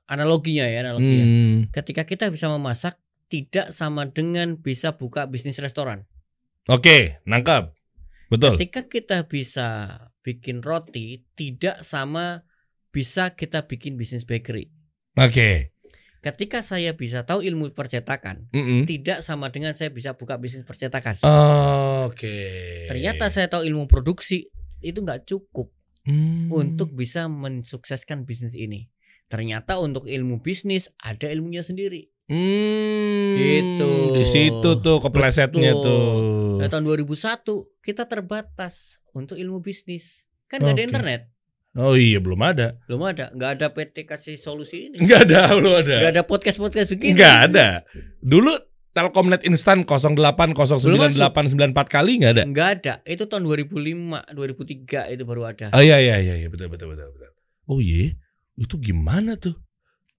[0.08, 1.26] analoginya ya, analoginya.
[1.28, 1.58] Hmm.
[1.76, 2.96] Ketika kita bisa memasak
[3.28, 6.08] tidak sama dengan bisa buka bisnis restoran.
[6.70, 7.74] Oke, nangkap.
[8.30, 8.62] Betul.
[8.62, 12.46] Ketika kita bisa bikin roti tidak sama
[12.94, 14.70] bisa kita bikin bisnis bakery.
[15.18, 15.74] Oke.
[16.20, 18.84] Ketika saya bisa tahu ilmu percetakan Mm-mm.
[18.86, 21.18] tidak sama dengan saya bisa buka bisnis percetakan.
[22.06, 22.38] Oke.
[22.86, 24.52] Ternyata saya tahu ilmu produksi
[24.86, 25.74] itu nggak cukup
[26.08, 26.48] Hmm.
[26.50, 28.88] untuk bisa mensukseskan bisnis ini.
[29.28, 32.10] Ternyata untuk ilmu bisnis ada ilmunya sendiri.
[32.32, 33.36] Hmm.
[33.38, 33.92] Gitu.
[34.18, 35.84] Di situ tuh keplesetnya Betul.
[35.84, 36.08] tuh.
[36.60, 37.44] Nah, tahun 2001
[37.80, 40.28] kita terbatas untuk ilmu bisnis.
[40.46, 40.90] Kan nggak ada Oke.
[40.90, 41.22] internet,
[41.72, 42.76] Oh iya belum ada.
[42.90, 45.96] belum ada, nggak ada PT kasih solusi ini, Enggak ada, belum ada.
[46.02, 47.14] nggak ada podcast podcast begini.
[47.16, 47.68] Enggak ada.
[48.20, 48.52] Dulu
[48.90, 50.98] Telkomnet instan 08098994
[51.86, 52.44] kali enggak ada.
[52.50, 52.94] Nggak ada.
[53.06, 55.70] Itu tahun 2005, 2003 itu baru ada.
[55.72, 57.30] Oh iya iya iya iya betul betul betul betul.
[57.70, 58.18] Oh iya.
[58.58, 59.54] Itu gimana tuh?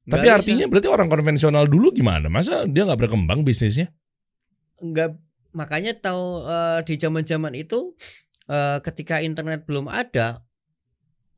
[0.07, 0.37] Nggak Tapi bisa.
[0.39, 2.31] artinya berarti orang konvensional dulu gimana?
[2.31, 3.91] Masa dia nggak berkembang bisnisnya?
[4.81, 5.13] nggak
[5.53, 7.95] makanya tahu eh, di zaman-zaman itu
[8.47, 10.43] eh, ketika internet belum ada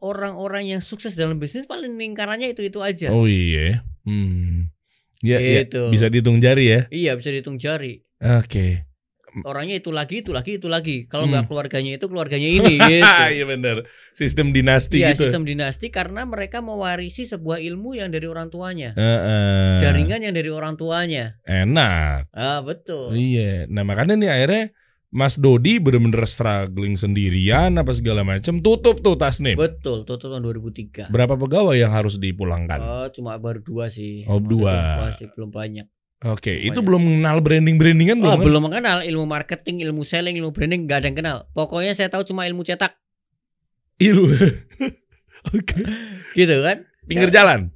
[0.03, 3.87] orang-orang yang sukses dalam bisnis paling lingkarannya itu itu aja Oh iya.
[4.03, 4.69] Hmm.
[5.23, 5.95] Ya, ya, Gitu.
[5.95, 6.81] bisa dihitung jari ya.
[6.91, 8.87] iya bisa dihitung jari Oke.
[9.43, 11.33] Orangnya itu lagi itu lagi itu lagi kalau Hmm.
[11.33, 13.77] nggak keluarganya itu keluarganya ini gitu Iya benar.
[14.11, 15.25] Sistem dinasti Iya gitu.
[15.25, 19.79] sistem dinasti karena mereka mewarisi sebuah ilmu yang dari orang tuanya Heeh.
[19.79, 22.29] jaringan yang dari orang tuanya Enak.
[22.31, 23.65] ah betul Iya.
[23.67, 24.65] Nah makanya nih akhirnya
[25.09, 29.55] Mas Dodi bener-bener struggling sendirian apa segala macam tutup tuh Tasnim.
[29.55, 32.81] betul tuh tahun 2003 Berapa pegawai yang harus dipulangkan?
[32.81, 35.05] oh cuma baru dua sih Oh, dua.
[35.05, 35.85] masih belum banyak
[36.25, 36.87] Oke, itu banyak.
[36.87, 38.33] belum kenal branding-brandingan Oh, belum?
[38.33, 38.45] kan?
[38.45, 41.37] belum mengenal ilmu marketing, ilmu selling, ilmu branding nggak ada yang kenal.
[41.51, 42.95] Pokoknya saya tahu cuma ilmu cetak,
[43.99, 44.31] Ilu.
[45.51, 45.79] Oke.
[46.33, 46.87] gitu kan?
[47.05, 47.75] Pinggir Ya, jalan.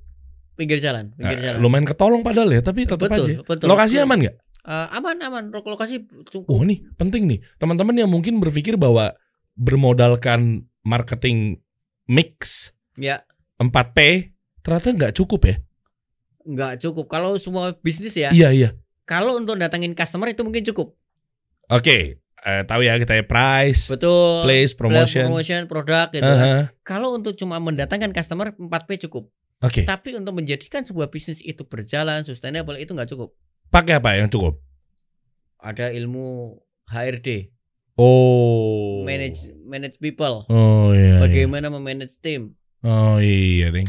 [0.55, 1.59] Pinggir jalan, pinggir Eh, jalan.
[1.59, 3.35] Lumayan ketolong padahal ya, tapi tetap Betul, aja.
[3.43, 4.07] betul, Lokasi betul.
[4.07, 4.37] aman nggak?
[4.65, 5.45] Eh, aman, aman.
[5.51, 6.49] Lok- Lokasi cukup.
[6.49, 9.13] Oh nih penting nih teman-teman yang mungkin berpikir bahwa
[9.53, 10.41] bermodalkan
[10.81, 11.59] marketing
[12.07, 13.27] mix Ya,
[13.59, 14.31] 4P
[14.61, 15.57] ternyata nggak cukup ya?
[16.47, 17.07] Nggak cukup.
[17.07, 18.71] Kalau semua bisnis ya, Iya iya.
[19.03, 20.95] kalau untuk datangin customer itu mungkin cukup.
[21.67, 24.47] Oke, eh, tahu ya kita ya price, Betul.
[24.47, 25.27] place, promotion.
[25.27, 26.23] promotion, produk gitu.
[26.23, 26.39] kan.
[26.39, 26.59] Aha.
[26.81, 29.27] Kalau untuk cuma mendatangkan customer 4P cukup.
[29.59, 33.35] Oke, Tapi untuk menjadikan sebuah bisnis itu berjalan sustainable itu nggak cukup.
[33.67, 34.63] pakai apa yang cukup?
[35.59, 36.55] Ada ilmu
[36.87, 37.51] HRD,
[37.97, 39.03] Oh.
[39.03, 41.17] manage manage people, Oh iya.
[41.17, 41.19] iya.
[41.19, 42.55] bagaimana memanage tim.
[42.81, 43.89] Oh iya ding.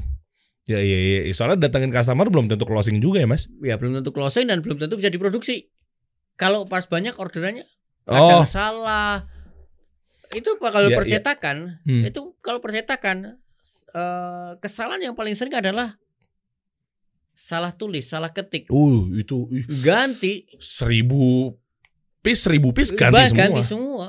[0.68, 1.32] Ya iya iya.
[1.32, 3.48] Soalnya datangin customer belum tentu closing juga ya mas.
[3.60, 5.72] ya belum tentu closing dan belum tentu bisa diproduksi.
[6.36, 7.64] Kalau pas banyak orderannya
[8.04, 8.30] ada Oh.
[8.44, 9.26] yang salah.
[10.30, 10.98] Itu kalau Ya, ya.
[11.00, 12.04] percetakan, Hmm.
[12.04, 13.40] itu kalau percetakan
[13.90, 15.96] eh, kesalahan yang paling sering adalah
[17.32, 21.54] salah tulis, salah ketik, Uh itu ih, ganti, seribu
[22.20, 23.40] piece seribu piece ganti bah, semua.
[23.40, 24.08] ganti semua.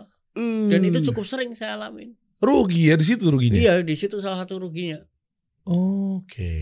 [0.71, 2.14] Dan itu Uh, cukup sering saya alamin.
[2.38, 3.59] rugi ya di situ ruginya.
[3.59, 5.03] Iya, di situ salah satu ruginya.
[5.68, 6.57] Oke.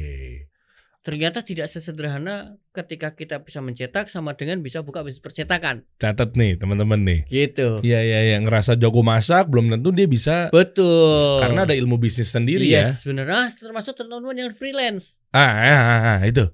[1.06, 5.86] Ternyata tidak sesederhana ketika kita bisa mencetak sama dengan bisa buka bisnis percetakan.
[6.02, 7.20] Catat nih teman-teman nih.
[7.30, 7.78] Gitu.
[7.86, 11.38] Iya iya iya ngerasa jago masak belum tentu dia bisa Betul.
[11.38, 12.82] karena ada ilmu bisnis sendiri ya.
[12.82, 13.30] yes, bener.
[13.30, 15.22] Ah, termasuk teman-teman yang freelance.
[15.30, 16.50] Ah, ah, ah, ah, itu.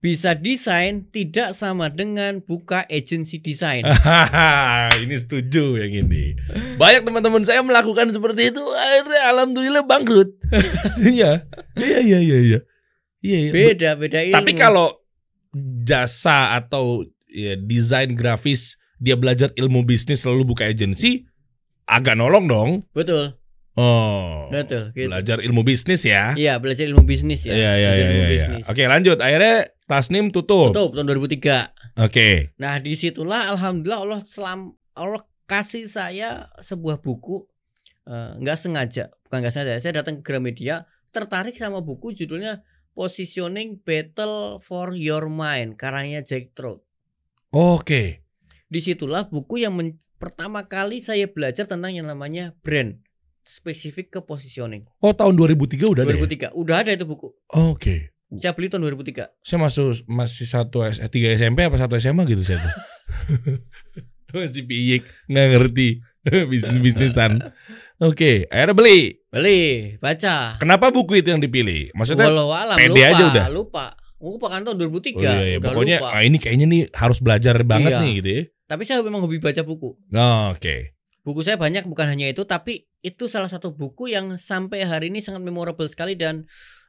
[0.00, 3.84] Bisa desain tidak sama dengan buka agency desain.
[5.04, 6.40] Ini setuju yang ini.
[6.80, 10.32] Banyak teman-teman saya melakukan seperti itu, akhirnya alhamdulillah bangkrut.
[11.04, 11.44] Iya,
[11.76, 12.58] iya, iya, iya, iya.
[13.20, 13.52] Iya, iya.
[13.52, 14.36] Beda, beda ilmu.
[14.40, 14.88] Tapi kalau
[15.84, 21.28] jasa atau ya, desain grafis dia belajar ilmu bisnis lalu buka agensi,
[21.84, 22.70] agak nolong dong.
[22.96, 23.36] betul,
[23.80, 24.92] Oh, betul.
[24.92, 25.08] Gitu.
[25.08, 26.36] belajar ilmu bisnis ya.
[26.36, 27.56] Iya, belajar ilmu bisnis ya.
[27.56, 28.46] Iya, iya, iya, iya, iya.
[28.68, 29.16] Oke, lanjut.
[29.24, 30.76] Akhirnya Tasnim tutup.
[30.76, 31.72] Tutup tahun 2003.
[32.04, 32.52] Oke.
[32.60, 37.42] Nah, di situlah alhamdulillah Allah selam Allah kasih saya sebuah buku
[38.06, 39.80] eh, nggak sengaja, bukan nggak sengaja.
[39.80, 42.62] Saya datang ke Gramedia, tertarik sama buku judulnya
[42.94, 46.84] Positioning Battle for Your Mind, karangnya Jack Trout.
[47.50, 48.22] Oke.
[48.70, 53.00] Di situlah buku yang men- pertama kali saya belajar tentang yang namanya brand,
[53.50, 54.86] spesifik ke positioning.
[54.98, 56.12] Oh tahun 2003 udah ada.
[56.12, 56.22] ya?
[56.22, 57.28] 2003 udah ada itu buku.
[57.50, 58.14] Oke.
[58.30, 59.26] Saya beli tahun 2003.
[59.42, 62.72] Saya masuk masih satu S, eh, tiga SMP apa satu SMA gitu saya tuh.
[64.38, 65.88] masih piyik nggak ngerti
[66.52, 67.42] bisnis bisnisan.
[67.98, 69.00] Oke, akhirnya beli.
[69.28, 69.60] Beli,
[69.98, 70.56] baca.
[70.56, 71.92] Kenapa buku itu yang dipilih?
[71.92, 73.46] Maksudnya Walau alam pede lupa, aja udah?
[73.52, 73.84] lupa.
[74.16, 75.16] Lupa kan tahun 2003.
[75.16, 75.56] Oh iya, iya.
[75.58, 76.08] udah pokoknya lupa.
[76.12, 78.00] ah, ini kayaknya nih harus belajar banget Iya.
[78.00, 78.42] nih gitu ya.
[78.66, 79.96] Tapi saya memang hobi baca buku.
[79.96, 80.96] Oh, Oke.
[81.20, 85.24] Buku saya banyak bukan hanya itu tapi itu salah satu buku yang sampai hari ini
[85.24, 86.44] sangat memorable sekali dan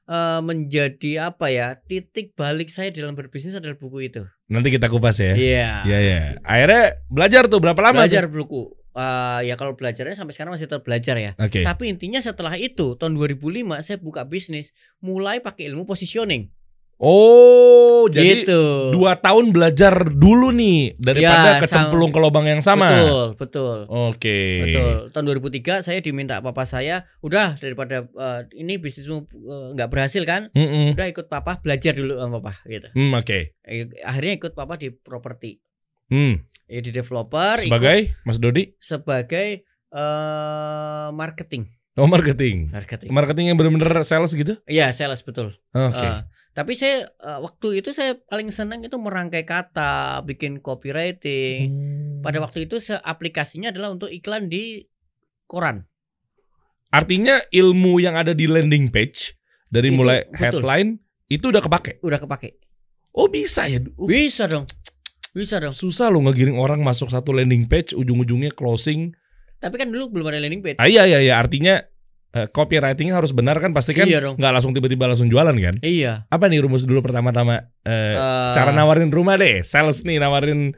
[0.08, 4.24] eh, menjadi apa ya titik balik saya dalam berbisnis adalah buku itu.
[4.52, 5.34] Nanti kita kupas ya.
[5.34, 5.72] Iya.
[5.88, 6.22] Iya ya.
[6.44, 8.04] Akhirnya belajar tuh berapa lama?
[8.04, 8.76] Belajar buku.
[8.92, 11.32] Eh, ya kalau belajarnya sampai sekarang masih tetap belajar ya.
[11.40, 11.48] tuh?
[11.48, 11.62] Oke.
[11.64, 16.52] Tapi intinya setelah itu tahun 2005 saya buka bisnis mulai pakai ilmu positioning.
[17.02, 18.94] Oh, jadi gitu.
[18.94, 22.94] dua tahun belajar dulu nih daripada Ya, kecemplung ke lubang yang sama.
[22.94, 23.78] Betul, betul.
[23.90, 24.40] Oke.
[24.62, 24.94] Betul.
[25.10, 30.54] Tahun 2003 saya diminta papa saya, udah daripada eh, ini bisnismu eh, nggak berhasil kan,
[30.54, 30.94] Mm-mm.
[30.94, 32.94] udah ikut papa belajar dulu sama papa gitu.
[32.94, 33.58] Hmm, Oke.
[33.60, 35.58] Eh, Akhirnya ikut papa di properti,
[36.06, 36.38] Hmm.
[36.68, 42.70] eh, di developer, ikut Sebagai Mas Dodi, sebagai eh, marketing, oh marketing.
[42.70, 43.10] marketing.
[43.10, 44.54] Marketing yang benar-benar sales gitu?
[44.66, 45.58] Iya sales betul.
[45.72, 46.06] Oke.
[46.06, 51.72] Eh, tapi saya eh, waktu itu saya paling senang itu merangkai kata, bikin copywriting.
[51.72, 52.22] Hmm.
[52.22, 54.84] Pada waktu itu aplikasinya adalah untuk iklan di
[55.48, 55.88] koran.
[56.92, 59.40] Artinya ilmu yang ada di landing page
[59.72, 60.40] dari Itu, mulai betul.
[60.60, 60.90] headline
[61.32, 62.04] itu udah kepake.
[62.04, 62.60] Udah kepake.
[63.16, 63.80] Oh bisa ya.
[63.96, 64.68] Uh, Bisa dong.
[65.32, 65.72] Bisa dong.
[65.72, 69.16] susah lo ngegiring orang masuk satu landing page ujung-ujungnya closing.
[69.64, 70.78] Tapi kan dulu belum ada landing page.
[70.84, 71.80] Ah, iya iya iya artinya
[72.32, 75.76] eh, copywritingnya harus benar kan pasti kan Iya nggak langsung tiba-tiba langsung jualan kan?
[75.84, 76.26] Iya.
[76.28, 80.72] Apa nih rumus dulu pertama-tama eh, Eh, cara nawarin rumah deh, sales nih nawarin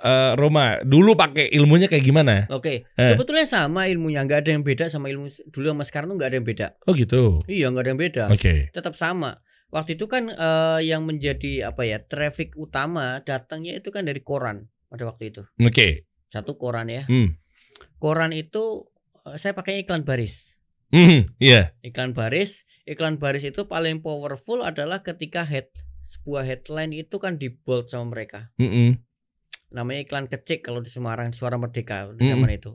[0.00, 0.80] eh, rumah.
[0.80, 2.46] Dulu pakai ilmunya kayak gimana?
[2.48, 3.08] Oke, Eh.
[3.10, 6.36] sebetulnya sama ilmunya, nggak ada yang beda sama ilmu dulu sama sekarang tuh nggak ada
[6.38, 6.66] yang beda.
[6.86, 7.42] Oh gitu.
[7.44, 8.24] Iya, nggak ada yang beda.
[8.30, 8.70] Oke.
[8.70, 9.42] Tetap sama.
[9.70, 14.66] Waktu itu kan eh, yang menjadi apa ya traffic utama datangnya itu kan dari koran
[14.90, 15.42] pada waktu itu.
[15.62, 16.06] Oke.
[16.30, 17.02] Satu koran ya.
[17.06, 17.34] Hmm.
[17.98, 18.86] Koran itu
[19.36, 20.59] saya pakai iklan baris.
[20.90, 21.70] Hmm, Iya.
[21.86, 25.70] Iklan baris, iklan baris itu paling powerful adalah ketika head
[26.02, 28.50] sebuah headline itu kan di bold sama mereka.
[28.58, 28.98] Mm-mm.
[29.70, 32.74] namanya iklan kecik kalau di Semarang Suara Merdeka di zaman itu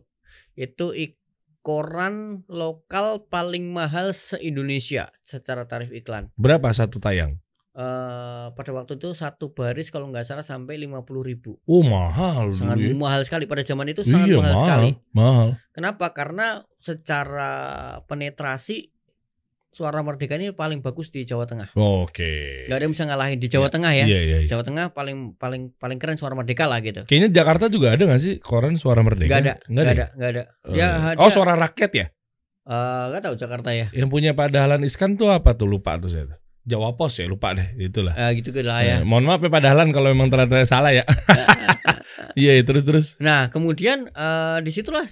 [0.56, 1.20] itu ik-
[1.60, 7.44] koran lokal paling mahal se Indonesia secara tarif iklan Berapa satu tayang?
[7.76, 12.80] Eh pada waktu itu satu baris kalau nggak salah sampai 50.000 ribu Oh mahal sangat
[12.80, 12.96] ya.
[12.96, 15.48] mahal sekali pada zaman itu sangat Iya mahal, mahal, sekali mahal.
[15.70, 17.52] kenapa karena secara
[18.02, 18.96] penetrasi
[19.70, 22.64] Suara Merdeka ini paling bagus di Jawa Tengah Oke.
[22.64, 24.38] nggak ada yang bisa ngalahin di Jawa Tengah ya Iya iya.
[24.40, 24.48] iya.
[24.48, 28.24] Jawa Tengah paling paling paling keren Suara Merdeka lah gitu Kayaknya Jakarta juga ada gak
[28.24, 29.28] sih koran Suara Merdeka?
[29.28, 29.92] nggak ada Nggak nggak ada.
[29.92, 31.12] ada nggak ada Oh, dia, iya.
[31.12, 32.06] dia oh Suara Rakyat ya?
[32.66, 36.08] eh, nggak tahu Jakarta ya Yang punya Pak Dahlan Iskan tuh apa tuh lupa tuh
[36.08, 36.40] saya.
[36.66, 38.18] Jawa Pos ya lupa deh itulah.
[38.18, 38.98] Eh, gitu lah ya.
[39.00, 41.06] Eh, mohon maaf ya Pak Dahlan kalau memang ternyata salah ya.
[42.36, 43.08] Iya iya, terus terus.
[43.18, 45.08] Nah, kemudian eh di situlah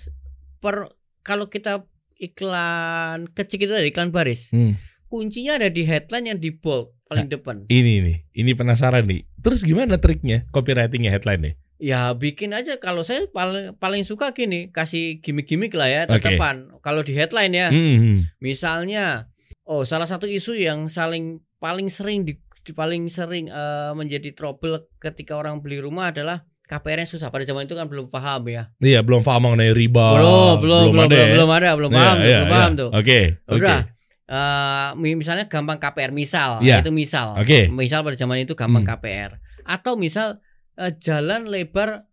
[0.59, 0.91] per
[1.23, 1.87] kalau kita
[2.19, 4.75] iklan kecil itu ada iklan baris, Hmm.
[5.07, 7.63] kuncinya ada di headline yang di bold paling depan.
[7.69, 9.23] Ini nih, ini penasaran nih.
[9.39, 11.53] Terus gimana triknya copywritingnya headline nih?
[11.79, 16.19] Ya bikin aja kalau saya paling paling suka gini, kasih gimmick-gimmick lah ya, Oke.
[16.19, 16.71] tetapan.
[16.79, 18.17] Kalau di headline ya, Hmm, hmm.
[18.39, 19.31] misalnya
[19.65, 22.35] oh salah satu isu yang saling paling sering di,
[22.69, 27.27] paling sering eh, menjadi trouble ketika orang beli rumah adalah KPR-nya susah.
[27.27, 28.71] Pada zaman itu kan belum paham ya.
[28.79, 30.15] Iya belum paham mengenai riba.
[30.15, 31.33] belum, belum, belum, ada belum, ya?
[31.35, 32.53] belum ada, belum Iya, paham, tuh, iya, belum iya.
[32.55, 32.89] paham tuh.
[32.89, 33.57] Oke, oke.
[33.59, 33.79] Udah.
[34.23, 36.79] Eh, mi- misalnya gampang KPR misal, Iya.
[36.79, 37.35] itu misal.
[37.35, 37.67] Oke.
[37.67, 38.95] Misal pada zaman itu gampang Hmm.
[38.95, 39.31] KPR.
[39.67, 40.39] Atau misal
[40.73, 42.07] eh, jalan lebar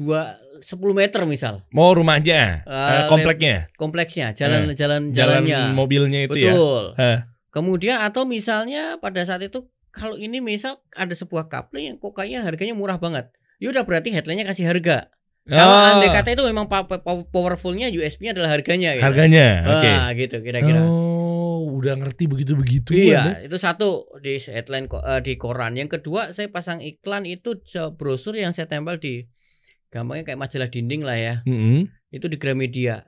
[0.00, 1.64] 2 10 meter misal.
[1.70, 5.72] Mau rumahnya, Eh, eh, kompleknya, Kompleksnya, jalan jalan jalan jalannya.
[5.72, 6.52] mobilnya itu ya.
[6.52, 6.84] Betul.
[6.96, 7.18] Hah.
[7.50, 12.72] Kemudian atau misalnya pada saat itu kalau ini misal ada sebuah coupling yang kokainya harganya
[12.72, 13.28] murah banget.
[13.58, 15.08] Ya udah berarti headline-nya kasih harga.
[15.44, 16.68] Kalau Oh, andai kata itu memang
[17.32, 19.02] powerfulnya USP-nya adalah harganya gitu.
[19.02, 19.88] harganya, oke.
[19.88, 20.84] Ah, gitu kira-kira.
[20.84, 22.92] Oh, udah ngerti begitu-begitu.
[22.94, 25.74] Iya, itu satu di headline eh, di koran.
[25.74, 27.56] Yang kedua, saya pasang iklan itu
[27.96, 29.26] brosur yang saya tempel di
[29.90, 31.34] gampangnya kayak majalah dinding lah ya.
[32.10, 33.04] Itu di Gramedia.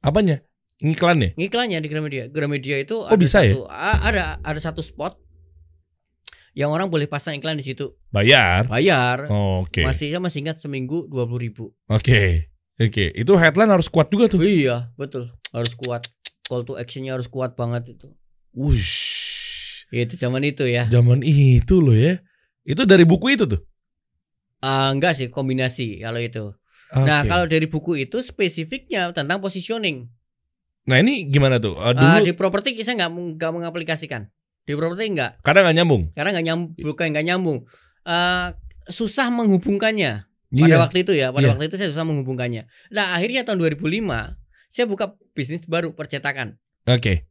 [0.00, 0.40] Apanya?
[0.78, 1.30] Iklan ya?
[1.34, 2.30] Iklannya di Gramedia.
[2.30, 3.50] Gramedia itu Oh, bisa ya?
[3.50, 5.18] satu, a- ada ada satu spot
[6.54, 7.94] yang orang boleh pasang iklan di situ.
[8.10, 8.66] Bayar.
[8.66, 9.26] Bayar.
[9.30, 9.82] Oh, Oke.
[9.82, 11.64] Masih saya masih ingat seminggu 20.000 ribu.
[11.86, 12.50] Oke.
[12.78, 14.38] Oke, itu headline harus kuat juga tuh.
[14.38, 15.34] Iya, betul.
[15.50, 16.06] Harus kuat.
[16.46, 18.14] Call to actionnya harus kuat banget itu.
[18.54, 19.82] Wush.
[19.90, 20.86] Itu zaman itu ya.
[20.86, 22.22] Zaman itu loh ya.
[22.62, 23.58] Itu dari buku itu tuh.
[24.58, 26.44] Ah, enggak sih kombinasi kalau itu.
[26.90, 27.04] Oke.
[27.04, 30.08] Nah, kalau dari buku itu spesifiknya tentang positioning.
[30.88, 31.76] Nah ini gimana tuh?
[31.76, 34.26] Ah, dulu di properti saya nggak nggak mengaplikasikan.
[34.64, 36.02] Di properti nggak, karena nggak nyambung.
[36.16, 37.58] karena nggak nyambung, bukan nggak nyambung.
[38.04, 38.46] Eh,
[38.88, 40.24] susah menghubungkannya.
[40.48, 40.76] pada Iya.
[40.80, 41.50] waktu itu ya pada Iya.
[41.52, 44.32] waktu itu saya susah menghubungkannya nah akhirnya tahun 2005
[44.72, 46.56] saya buka bisnis baru percetakan
[46.88, 47.28] Oke.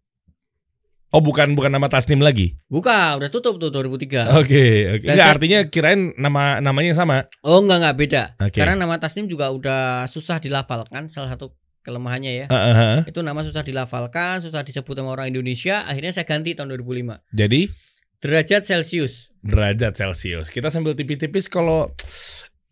[1.08, 2.52] Oh bukan bukan nama Tasnim lagi.
[2.68, 4.92] buka udah tutup tuh 2003 Oke.
[4.92, 5.06] oke.
[5.08, 7.24] Dan Nggak, saya- artinya kirain nama namanya sama.
[7.42, 8.60] oh enggak enggak beda Oke.
[8.60, 13.00] karena nama Tasnim juga udah susah dilafalkan salah satu kelemahannya ya Ah, ah, ah.
[13.08, 17.72] itu nama susah dilafalkan susah disebut sama orang Indonesia akhirnya saya ganti tahun 2005 Jadi
[18.20, 20.52] derajat Celcius derajat Celcius.
[20.52, 21.88] Kita sambil tipis-tipis kalau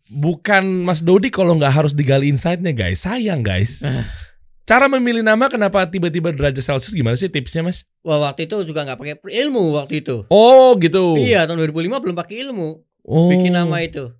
[0.06, 3.02] bukan Mas Dodi kalau nggak harus digali insight-nya guys.
[3.02, 3.80] Sayang guys.
[4.66, 7.86] Cara memilih nama kenapa tiba-tiba derajat Celcius gimana sih tipsnya Mas?
[8.06, 11.18] Wah waktu itu juga nggak pakai ilmu waktu itu Oh gitu.
[11.18, 13.30] iya tahun 2005 belum pakai ilmu Oh.
[13.30, 14.10] bikin nama itu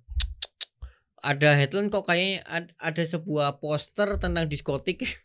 [1.19, 5.03] ada headline kok kayaknya ad- ada sebuah poster tentang diskotik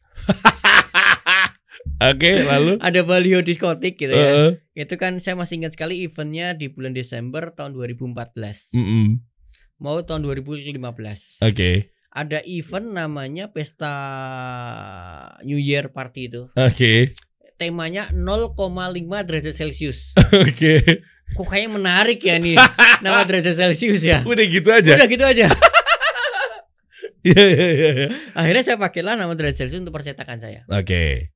[2.03, 4.51] Oke, lalu ada baliho diskotik gitu ya Heeh.
[4.77, 9.23] itu kan saya masih ingat sekali eventnya di bulan Desember tahun 2014 Mm-mm.
[9.79, 10.75] mau tahun 2015
[11.41, 11.71] Oke.
[12.11, 13.95] ada event namanya pesta
[15.43, 17.15] New Year Party itu Oke.
[17.63, 18.59] Temanya 0,5
[19.23, 20.11] derajat Celcius
[20.47, 20.83] Oke.
[21.33, 22.59] kok kayaknya menarik ya nih
[22.99, 24.99] nama derajat Celcius ya Udah gitu aja.
[24.99, 25.47] udah gitu aja
[27.23, 28.09] Iya, iya, iya, iya.
[28.35, 31.31] akhirnya saya pakailah nama derajat Celcius untuk percetakan saya Oke.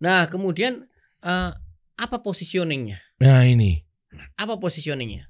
[0.00, 0.88] Nah, kemudian
[1.20, 1.50] eh,
[1.96, 3.00] apa positioningnya?
[3.20, 3.84] Nah, ini.
[4.36, 5.28] Apa positioningnya?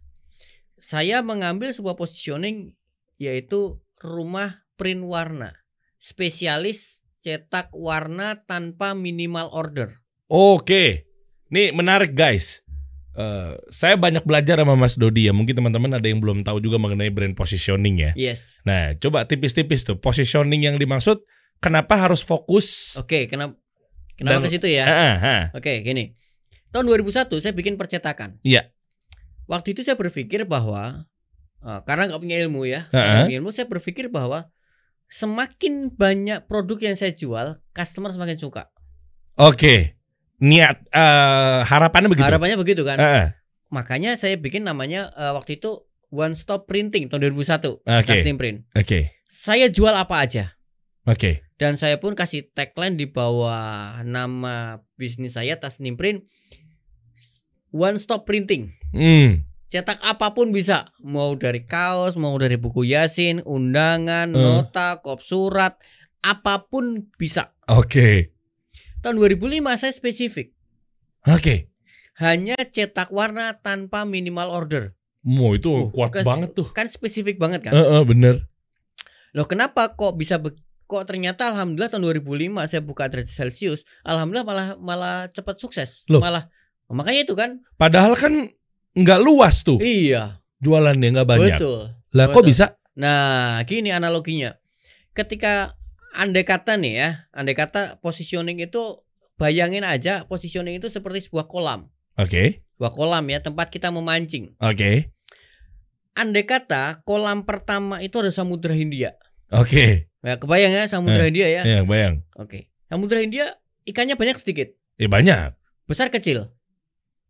[0.78, 2.74] Saya mengambil sebuah positioning
[3.18, 5.54] yaitu rumah print warna,
[5.98, 9.98] spesialis cetak warna tanpa minimal order.
[10.30, 11.10] Oke.
[11.50, 12.62] Nih menarik guys.
[13.18, 15.34] Eh, saya banyak belajar sama Mas Dodi ya.
[15.34, 18.12] Mungkin teman-teman ada yang belum tahu juga mengenai brand positioning ya.
[18.14, 18.62] Yes.
[18.62, 21.18] Nah, coba tipis-tipis tuh positioning yang dimaksud.
[21.58, 22.94] Kenapa harus fokus?
[23.00, 23.58] Oke, kenapa
[24.14, 24.84] kenapa Dan- ke situ ya?
[24.86, 25.42] Ah, ah.
[25.56, 26.14] Oke, gini.
[26.70, 28.38] Tahun 2001 saya bikin percetakan.
[28.46, 28.70] Iya.
[29.50, 31.08] Waktu itu saya berpikir bahwa
[31.64, 34.46] eh, karena nggak punya ilmu ya, nggak punya ilmu saya berpikir bahwa
[35.10, 38.70] semakin banyak produk yang saya jual, customer semakin suka.
[39.36, 39.98] Oke.
[40.36, 42.26] Niat eh, harapannya begitu.
[42.26, 42.98] Harapannya begitu kan.
[43.00, 43.26] Ah, ah.
[43.72, 47.82] Makanya saya bikin namanya eh, waktu itu One Stop Printing tahun 2001.
[47.82, 48.06] Oke.
[48.06, 48.58] Custom Print.
[48.76, 49.16] Oke.
[49.26, 50.54] Saya jual apa aja.
[51.06, 51.46] Oke.
[51.56, 56.24] Dan saya pun kasih tagline di bawah nama bisnis saya Tasnim Print.
[57.72, 58.76] One Stop Printing.
[58.92, 59.44] Hmm.
[59.66, 60.94] Cetak apa pun bisa.
[61.00, 64.38] Mau dari kaos, mau dari buku yasin, undangan, Eh.
[64.38, 65.74] nota, kop surat,
[66.20, 67.50] apa pun bisa.
[67.66, 68.30] Oke.
[69.00, 70.54] Tahun 2005 saya spesifik.
[71.26, 71.70] Oke.
[72.16, 74.94] Hanya cetak warna tanpa minimal order.
[75.20, 76.70] Mau itu Oh, kuat kan- banget tuh.
[76.70, 77.74] Kan spesifik banget kan?
[77.74, 78.46] Eh, eh, bener.
[79.34, 80.54] Loh kenapa kok bisa be-
[80.86, 82.30] kok ternyata alhamdulillah tahun 2005
[82.64, 86.06] saya buka derajat Celcius, alhamdulillah malah malah cepat sukses.
[86.06, 86.22] Loh.
[86.22, 86.46] Malah
[86.88, 87.58] makanya itu kan?
[87.74, 88.54] Padahal kan
[88.96, 91.58] nggak luas tuh Iya, jualannya nggak banyak.
[91.60, 91.80] betul.
[92.10, 92.48] Lah kok betul.
[92.48, 92.66] bisa?
[92.96, 94.56] Nah, gini analoginya.
[95.12, 95.76] Ketika
[96.10, 99.04] andai kata nih ya, andai kata positioning itu
[99.36, 101.92] bayangin aja positioning itu seperti sebuah kolam.
[102.16, 102.64] Oke.
[102.72, 104.56] Sebuah kolam ya, tempat kita memancing.
[104.58, 105.12] Oke.
[106.12, 109.20] Andai kata kolam pertama itu ada Samudra Hindia.
[109.52, 110.08] Oke.
[110.24, 111.62] Ya, kebayang ya Samudra Eh, Hindia ya?
[111.62, 112.24] Ya, bayang.
[112.34, 112.72] Oke.
[112.88, 115.52] Samudra Hindia ikannya banyak sedikit, Ya banyak.
[115.84, 116.48] besar kecil.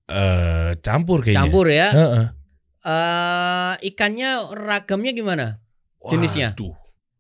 [0.07, 1.39] Eh campur kayaknya.
[1.43, 1.89] Campur ya.
[1.91, 2.27] Heeh.
[2.87, 5.47] Eh ikannya ragamnya gimana?
[6.07, 6.55] Jenisnya?
[6.55, 6.75] Waduh.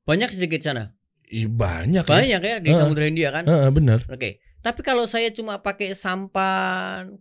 [0.06, 0.94] Banyak sedikit sana.
[1.26, 2.06] Ih, banyak.
[2.06, 2.10] ya.
[2.10, 2.78] Banyak ya di Heeh.
[2.78, 3.42] Samudra Hindia kan?
[3.42, 4.06] Heeh, bener.
[4.06, 4.38] Oke.
[4.62, 7.18] Tapi kalau saya cuma pakai sampan,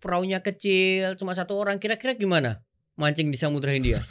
[0.00, 2.64] perahunya kecil, cuma satu orang, kira-kira gimana?
[2.96, 4.00] Mancing di Samudra Hindia.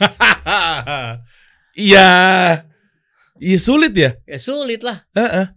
[1.74, 2.06] Iya.
[3.42, 4.14] Iya sulit ya.
[4.30, 5.02] ya sulit lah.
[5.10, 5.50] Heeh.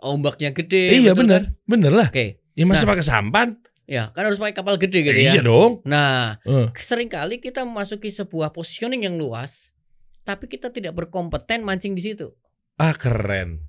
[0.00, 0.96] Ombaknya gede.
[0.96, 1.42] iya betul bener.
[1.44, 1.68] kan?
[1.68, 2.08] Bener lah.
[2.08, 2.40] Oke.
[2.56, 2.96] Ya masa Nah.
[2.96, 3.48] pakai sampan?
[3.90, 5.42] Ya, kan harus pakai kapal gede gitu Iya ya.
[5.42, 5.82] dong.
[5.82, 6.70] Nah, Eh.
[6.78, 9.74] sering kali kita memasuki sebuah positioning yang luas,
[10.22, 12.30] tapi kita tidak berkompeten mancing di situ.
[12.78, 13.66] Ah keren.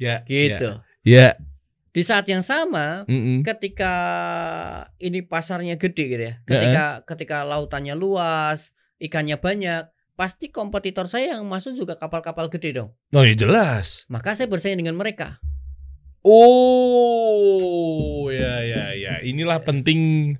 [0.00, 0.24] Ya.
[0.24, 0.80] Gitu.
[1.04, 1.36] Ya.
[1.92, 3.44] Di saat yang sama, Mm-mm.
[3.44, 3.92] ketika
[4.96, 6.34] ini pasarnya gede gitu ya.
[6.48, 12.96] Ketika ketika lautannya luas, ikannya banyak, pasti kompetitor saya yang masuk juga kapal-kapal gede dong.
[13.12, 14.08] Oh ya jelas.
[14.08, 15.36] Maka saya bersaing dengan mereka.
[17.00, 19.14] Oh ya ya ya.
[19.24, 20.34] Inilah penting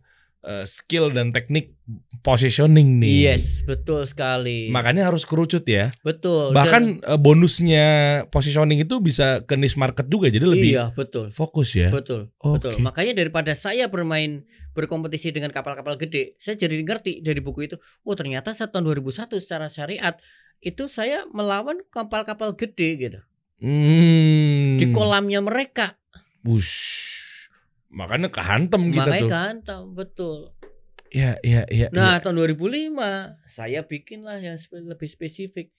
[0.44, 1.72] eh, skill dan teknik
[2.20, 3.32] positioning nih.
[3.32, 4.68] Yes, betul sekali.
[4.68, 5.88] Makanya harus kerucut ya.
[6.04, 6.52] betul.
[6.52, 7.86] Bahkan eh, bonusnya
[8.28, 11.32] positioning itu bisa ke niche market juga jadi Dan- lebih iya, betul.
[11.32, 11.88] fokus ya.
[11.88, 12.28] Betul.
[12.40, 12.60] Oke.
[12.60, 12.72] Betul.
[12.84, 17.76] Makanya daripada saya bermain berkompetisi dengan kapal-kapal gede, saya jadi ngerti dari buku itu.
[18.06, 20.14] Oh, ternyata saat tahun 2001 secara syariat
[20.60, 23.18] itu saya melawan kapal-kapal gede gitu.
[23.60, 24.80] Hmm.
[24.80, 26.00] Di kolamnya mereka.
[26.42, 27.48] Wush.
[27.92, 29.30] Makanya kehantem kita Makanya tuh.
[29.30, 30.38] kehantam, betul.
[31.10, 31.86] Iya, iya, iya.
[31.90, 32.22] Nah, iya.
[32.22, 32.96] tahun 2005
[33.44, 34.56] saya bikinlah yang
[34.86, 35.74] lebih spesifik.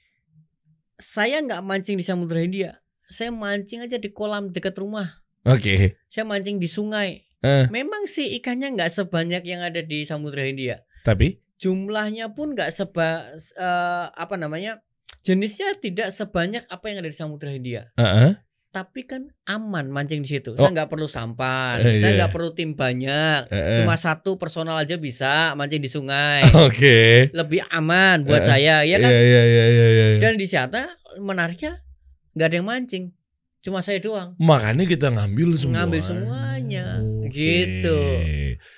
[1.00, 2.84] Saya nggak mancing di Samudra Hindia.
[3.08, 5.24] Saya mancing aja di kolam dekat rumah.
[5.48, 5.98] Oke.
[6.12, 7.26] Saya mancing di sungai.
[7.42, 7.66] Eh.
[7.74, 10.86] Memang sih ikannya nggak sebanyak yang ada di Samudra Hindia.
[11.02, 14.82] Tapi Jumlahnya pun nggak seba eh, apa namanya?
[15.22, 17.94] Jenisnya tidak sebanyak apa yang ada di Samudra Hindia.
[17.94, 18.42] Heeh.
[18.72, 20.56] Tapi kan aman mancing di situ.
[20.56, 20.58] Oh.
[20.58, 21.84] Saya nggak perlu sampan.
[21.84, 22.18] Eh, saya iya.
[22.24, 23.52] nggak perlu tim banyak.
[23.52, 23.84] Heeh.
[23.84, 26.42] Cuma satu personal aja bisa mancing di sungai.
[26.68, 27.30] Oke.
[27.36, 29.12] Lebih aman buat Eh, saya, ya kan?
[29.12, 30.20] Iya, iya, iya, iya, iya.
[30.24, 30.88] Dan di sana
[31.20, 31.84] menariknya
[32.32, 33.12] nggak ada yang mancing,
[33.60, 34.40] cuma saya doang.
[34.40, 35.84] Makanya kita ngambil semua.
[35.84, 36.86] Ngambil semuanya,
[37.28, 37.28] Oke.
[37.36, 38.00] gitu.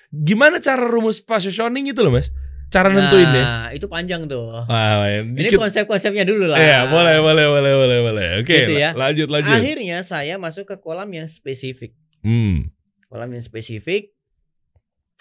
[0.10, 2.34] Gimana cara rumus positioning itu loh, Mas?
[2.74, 3.46] Cara nentuin deh.
[3.46, 4.50] Nah, itu panjang tuh.
[4.66, 6.58] Wah, Ini konsep-konsepnya dulu lah.
[6.58, 8.28] Iya, boleh, boleh, boleh, boleh, boleh.
[8.42, 8.98] Oke, Gitu ya.
[8.98, 9.54] la- lanjut, lanjut.
[9.54, 11.94] Akhirnya saya masuk ke kolam yang spesifik.
[12.26, 12.74] Hmm.
[13.06, 14.10] Kolam yang spesifik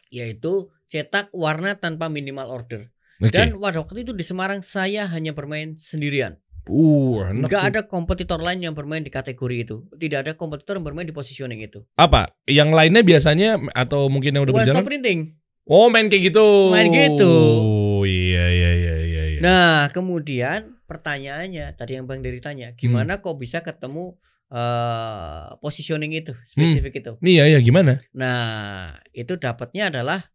[0.08, 2.88] yaitu cetak warna tanpa minimal order.
[3.16, 3.32] Oke.
[3.32, 6.36] Dan pada waktu itu di Semarang saya hanya bermain sendirian.
[6.62, 7.70] Uh, enak Nggak tuh.
[7.74, 9.76] ada kompetitor lain yang bermain di kategori itu.
[9.90, 11.82] Tidak ada kompetitor yang bermain di positioning itu.
[11.98, 12.38] Apa?
[12.46, 14.78] Yang lainnya biasanya atau mungkin yang udah One berjalan?
[14.78, 15.20] stop printing.
[15.66, 16.74] Oh, main kayak gitu.
[16.74, 17.34] Main gitu.
[17.62, 19.22] Oh, iya, iya, iya, iya.
[19.36, 19.40] iya.
[19.42, 24.18] Nah, kemudian pertanyaannya tadi yang Bang Dery tanya, gimana kok bisa ketemu
[24.52, 27.12] eh positioning itu, spesifik itu?
[27.24, 28.02] Iya, iya, gimana?
[28.12, 30.28] Nah, itu dapatnya adalah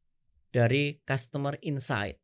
[0.50, 2.18] dari customer insight.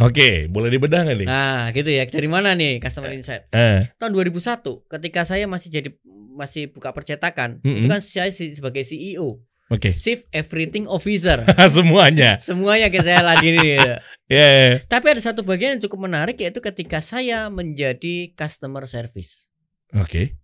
[0.00, 1.28] Oke, boleh dibedah nggak nih?
[1.28, 2.04] Nah, gitu ya.
[2.08, 3.48] Dari mana nih customer insight?
[3.52, 5.88] Eh, Tahun 2001 ketika saya masih jadi
[6.36, 7.88] masih buka percetakan, itu Mm-mm.
[7.88, 9.40] kan saya sebagai CEO,
[9.72, 9.90] oke.
[9.92, 11.42] Chief Everything Officer.
[11.76, 12.36] Semuanya.
[12.38, 13.78] Semuanya kayak saya ladini.
[13.78, 13.94] gitu.
[14.26, 14.82] Ya, ya.
[14.90, 19.46] Tapi ada satu bagian yang cukup menarik yaitu ketika saya menjadi customer service.
[19.94, 20.34] Oke.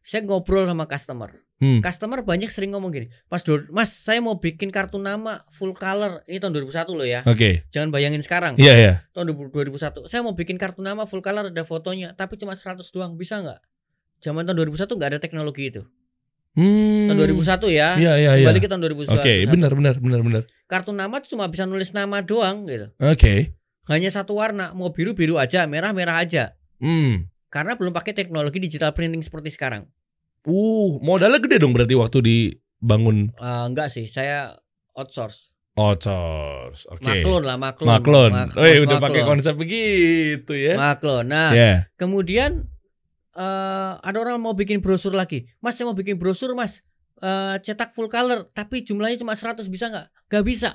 [0.00, 1.28] Saya ngobrol sama customer.
[1.60, 1.84] Hmm.
[1.84, 6.24] Customer banyak sering ngomong gini, Mas Dor, Mas saya mau bikin kartu nama full color.
[6.24, 7.20] Ini tahun 2001 loh ya.
[7.28, 7.68] Oke.
[7.68, 8.56] Jangan bayangin sekarang.
[8.56, 8.92] Iya, iya.
[9.12, 10.08] Tahun 2001.
[10.08, 13.20] Saya mau bikin kartu nama full color ada fotonya, tapi cuma 100 doang.
[13.20, 13.60] Bisa nggak?
[14.24, 15.84] Zaman tahun 2001 nggak ada teknologi itu.
[16.50, 17.06] Hmm.
[17.06, 17.88] Tahun 2001 ya.
[17.94, 18.42] Iya, iya, iya.
[18.42, 19.14] Kembali ke tahun 2001.
[19.14, 20.42] Oke, benar, benar, benar, benar.
[20.66, 22.90] Kartu nama cuma bisa nulis nama doang gitu.
[22.96, 23.54] Oke.
[23.86, 26.54] Hanya satu warna, mau biru biru aja, merah merah aja.
[26.78, 27.30] Hmm.
[27.46, 29.86] Karena belum pakai teknologi digital printing seperti sekarang.
[30.40, 34.56] Uh, modalnya gede dong berarti waktu dibangun Eh, enggak sih, saya
[34.94, 35.50] outsource.
[35.74, 36.86] outsource.
[36.88, 37.04] Oke.
[37.04, 37.88] Maklon lah, maklon.
[37.88, 38.30] Maklon.
[38.32, 40.74] Mak- Oh, udah pakai konsep begitu ya.
[40.74, 41.26] Maklon.
[41.26, 41.72] Nah, Ya.
[41.94, 42.70] kemudian
[43.30, 45.46] eh ada orang mau bikin brosur lagi.
[45.58, 46.82] Mas, saya mau bikin brosur, Mas.
[47.20, 50.06] Eh, cetak full color, tapi jumlahnya cuma 100 bisa nggak?
[50.26, 50.70] Nggak bisa.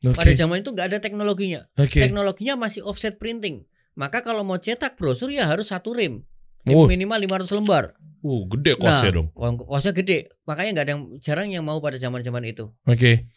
[0.00, 0.36] Pada Oke.
[0.36, 1.68] zaman itu nggak ada teknologinya.
[1.76, 2.00] Oke.
[2.00, 3.68] Teknologinya masih offset printing.
[3.94, 6.24] Maka kalau mau cetak brosur ya harus satu rim.
[6.64, 6.88] Oh.
[6.88, 7.84] Minimal 500 lembar.
[8.20, 9.28] Uh, gede kosnya Nah, dong.
[9.32, 10.18] Kos- Kosnya gede.
[10.44, 12.68] Makanya nggak ada yang jarang yang mau pada zaman-zaman itu.
[12.84, 13.28] Oke.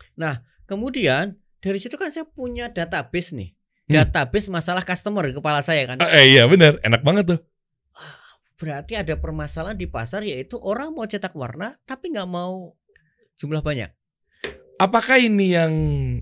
[0.64, 3.56] Kemudian dari situ kan saya punya database nih.
[3.88, 4.00] Hmm.
[4.00, 6.00] Database masalah customer kepala saya kan.
[6.00, 7.40] Ah, eh, iya benar, enak banget tuh.
[8.54, 12.78] Berarti ada permasalahan di pasar yaitu orang mau cetak warna tapi nggak mau
[13.36, 13.90] jumlah banyak.
[14.82, 15.74] Apakah ini yang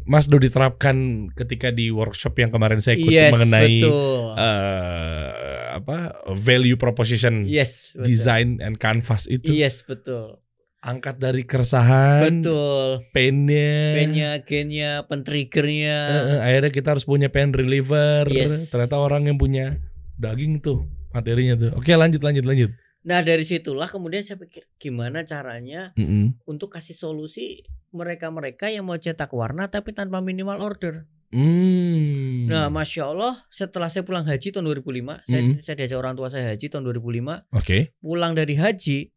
[0.03, 4.21] Mas Do diterapkan ketika di workshop yang kemarin saya ikut yes, mengenai betul.
[4.38, 5.29] eh,
[5.71, 5.97] apa
[6.36, 8.05] value proposition yes, betul.
[8.05, 10.43] design and canvas itu Yes, betul.
[10.84, 13.07] angkat dari keresahan Betul.
[13.15, 15.97] pennya Pennya, gennya, pentriggernya.
[16.11, 18.67] Eh, eh, akhirnya kita harus punya pen reliever Yes.
[18.69, 19.79] ternyata orang yang punya
[20.19, 25.26] daging tuh materinya tuh oke lanjut lanjut lanjut Nah, dari situlah kemudian saya pikir gimana
[25.26, 26.38] caranya Mm-mm.
[26.45, 31.09] untuk kasih solusi mereka-mereka yang mau cetak warna tapi tanpa minimal order.
[31.34, 32.45] Hmm.
[32.45, 35.53] Nah, masya Allah, setelah saya pulang haji tahun 2005, saya, Mm.
[35.66, 37.41] saya diajak orang tua saya haji tahun 2005.
[37.49, 39.09] oke Pulang dari haji,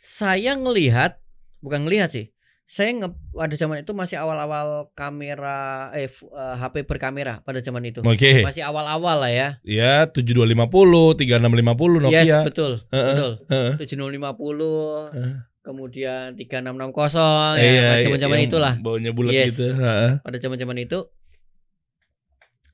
[0.00, 1.20] saya ngelihat,
[1.60, 2.32] bukan ngelihat sih,
[2.66, 7.78] saya nge, pada zaman itu masih awal-awal kamera, eh f- eh, HP berkamera pada zaman
[7.84, 9.48] itu, oke masih awal-awal lah ya.
[9.62, 13.06] ya 7250 3650 Nokia Yes, betul, Heeh.
[13.06, 13.32] betul.
[13.46, 13.72] Heeh.
[13.78, 15.34] 7050, Heeh.
[15.62, 18.74] kemudian 3660, Eh, ya, iya, zaman-zaman yang itulah.
[18.78, 19.54] baunya bulat Yes.
[19.54, 20.18] gitu Heeh.
[20.20, 20.98] pada zaman-zaman itu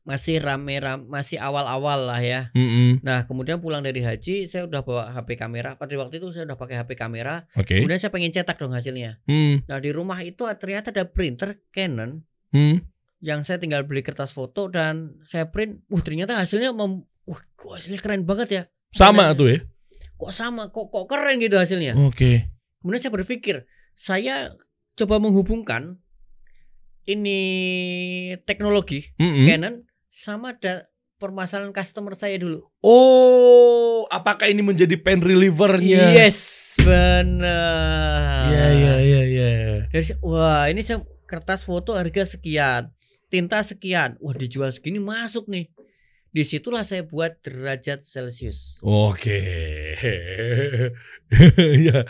[0.03, 2.51] masih rame ram masih awal-awal lah ya.
[2.53, 2.99] Mm-mm.
[3.01, 5.79] Nah, kemudian pulang dari haji, saya udah bawa HP kamera.
[5.79, 7.47] Pada waktu itu saya udah pakai HP kamera.
[7.55, 9.23] oke Kemudian saya pengen cetak dong hasilnya.
[9.25, 9.63] Hmm.
[9.65, 12.83] Nah, di rumah itu ternyata ada printer Canon Hmm.
[13.19, 15.87] yang saya tinggal beli kertas foto dan saya print.
[15.87, 18.63] Uh, ternyata hasilnya mem Wah, kok hasilnya keren banget ya.
[18.91, 19.61] sama Canon- tuh ya
[20.19, 21.95] Kok sama, kok kok keren gitu hasilnya.
[21.95, 22.51] oke
[22.83, 23.63] Kemudian saya berpikir,
[23.95, 24.51] saya
[24.95, 26.03] coba menghubungkan
[27.05, 27.39] ini
[28.43, 29.47] teknologi Mm-mm.
[29.47, 29.75] Canon
[30.13, 30.85] sama da-
[31.17, 32.69] permasalahan customer saya dulu.
[32.85, 36.13] Oh, apakah ini menjadi pain relievernya?
[36.13, 38.53] Yes, benar.
[38.53, 39.51] Iya, iya, iya, iya.
[39.89, 42.93] Dari wah ini saya kertas foto harga sekian,
[43.33, 45.73] tinta sekian, wah dijual segini masuk nih.
[46.29, 48.81] Di situlah saya buat derajat Celcius.
[48.81, 49.41] Oke.
[51.89, 52.05] ya.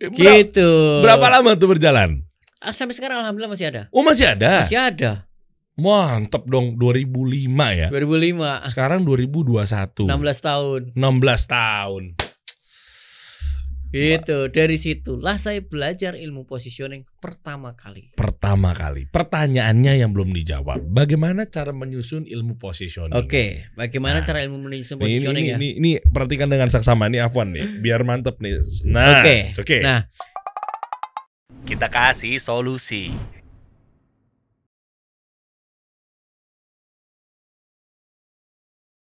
[0.00, 0.68] Berapa, Gitu.
[1.02, 2.22] berapa lama tuh berjalan?
[2.58, 3.82] Ah, sampai sekarang alhamdulillah masih ada.
[3.90, 4.64] Oh, masih ada.
[4.66, 5.29] Masih ada.
[5.80, 7.88] Mantep dong 2005 ya.
[7.88, 10.04] 2005, Sekarang 2021.
[10.04, 10.12] 16
[10.44, 10.80] tahun.
[10.92, 12.04] 16 tahun.
[13.90, 14.54] Gitu.
[14.54, 18.14] Dari situlah saya belajar ilmu positioning pertama kali.
[18.14, 19.10] Pertama kali.
[19.10, 20.78] Pertanyaannya yang belum dijawab.
[20.86, 23.18] Bagaimana cara menyusun ilmu positioning?
[23.18, 24.26] Oke, bagaimana Nah.
[24.26, 25.56] cara ilmu menyusun Nih, Ini, positioning ini, ya?
[25.58, 28.62] ini, ini perhatikan dengan saksama ini Afwan nih, biar mantep nih.
[28.86, 29.58] Nah, Oke.
[29.58, 29.78] oke.
[29.82, 30.06] Nah,
[31.60, 33.10] Kita kasih solusi.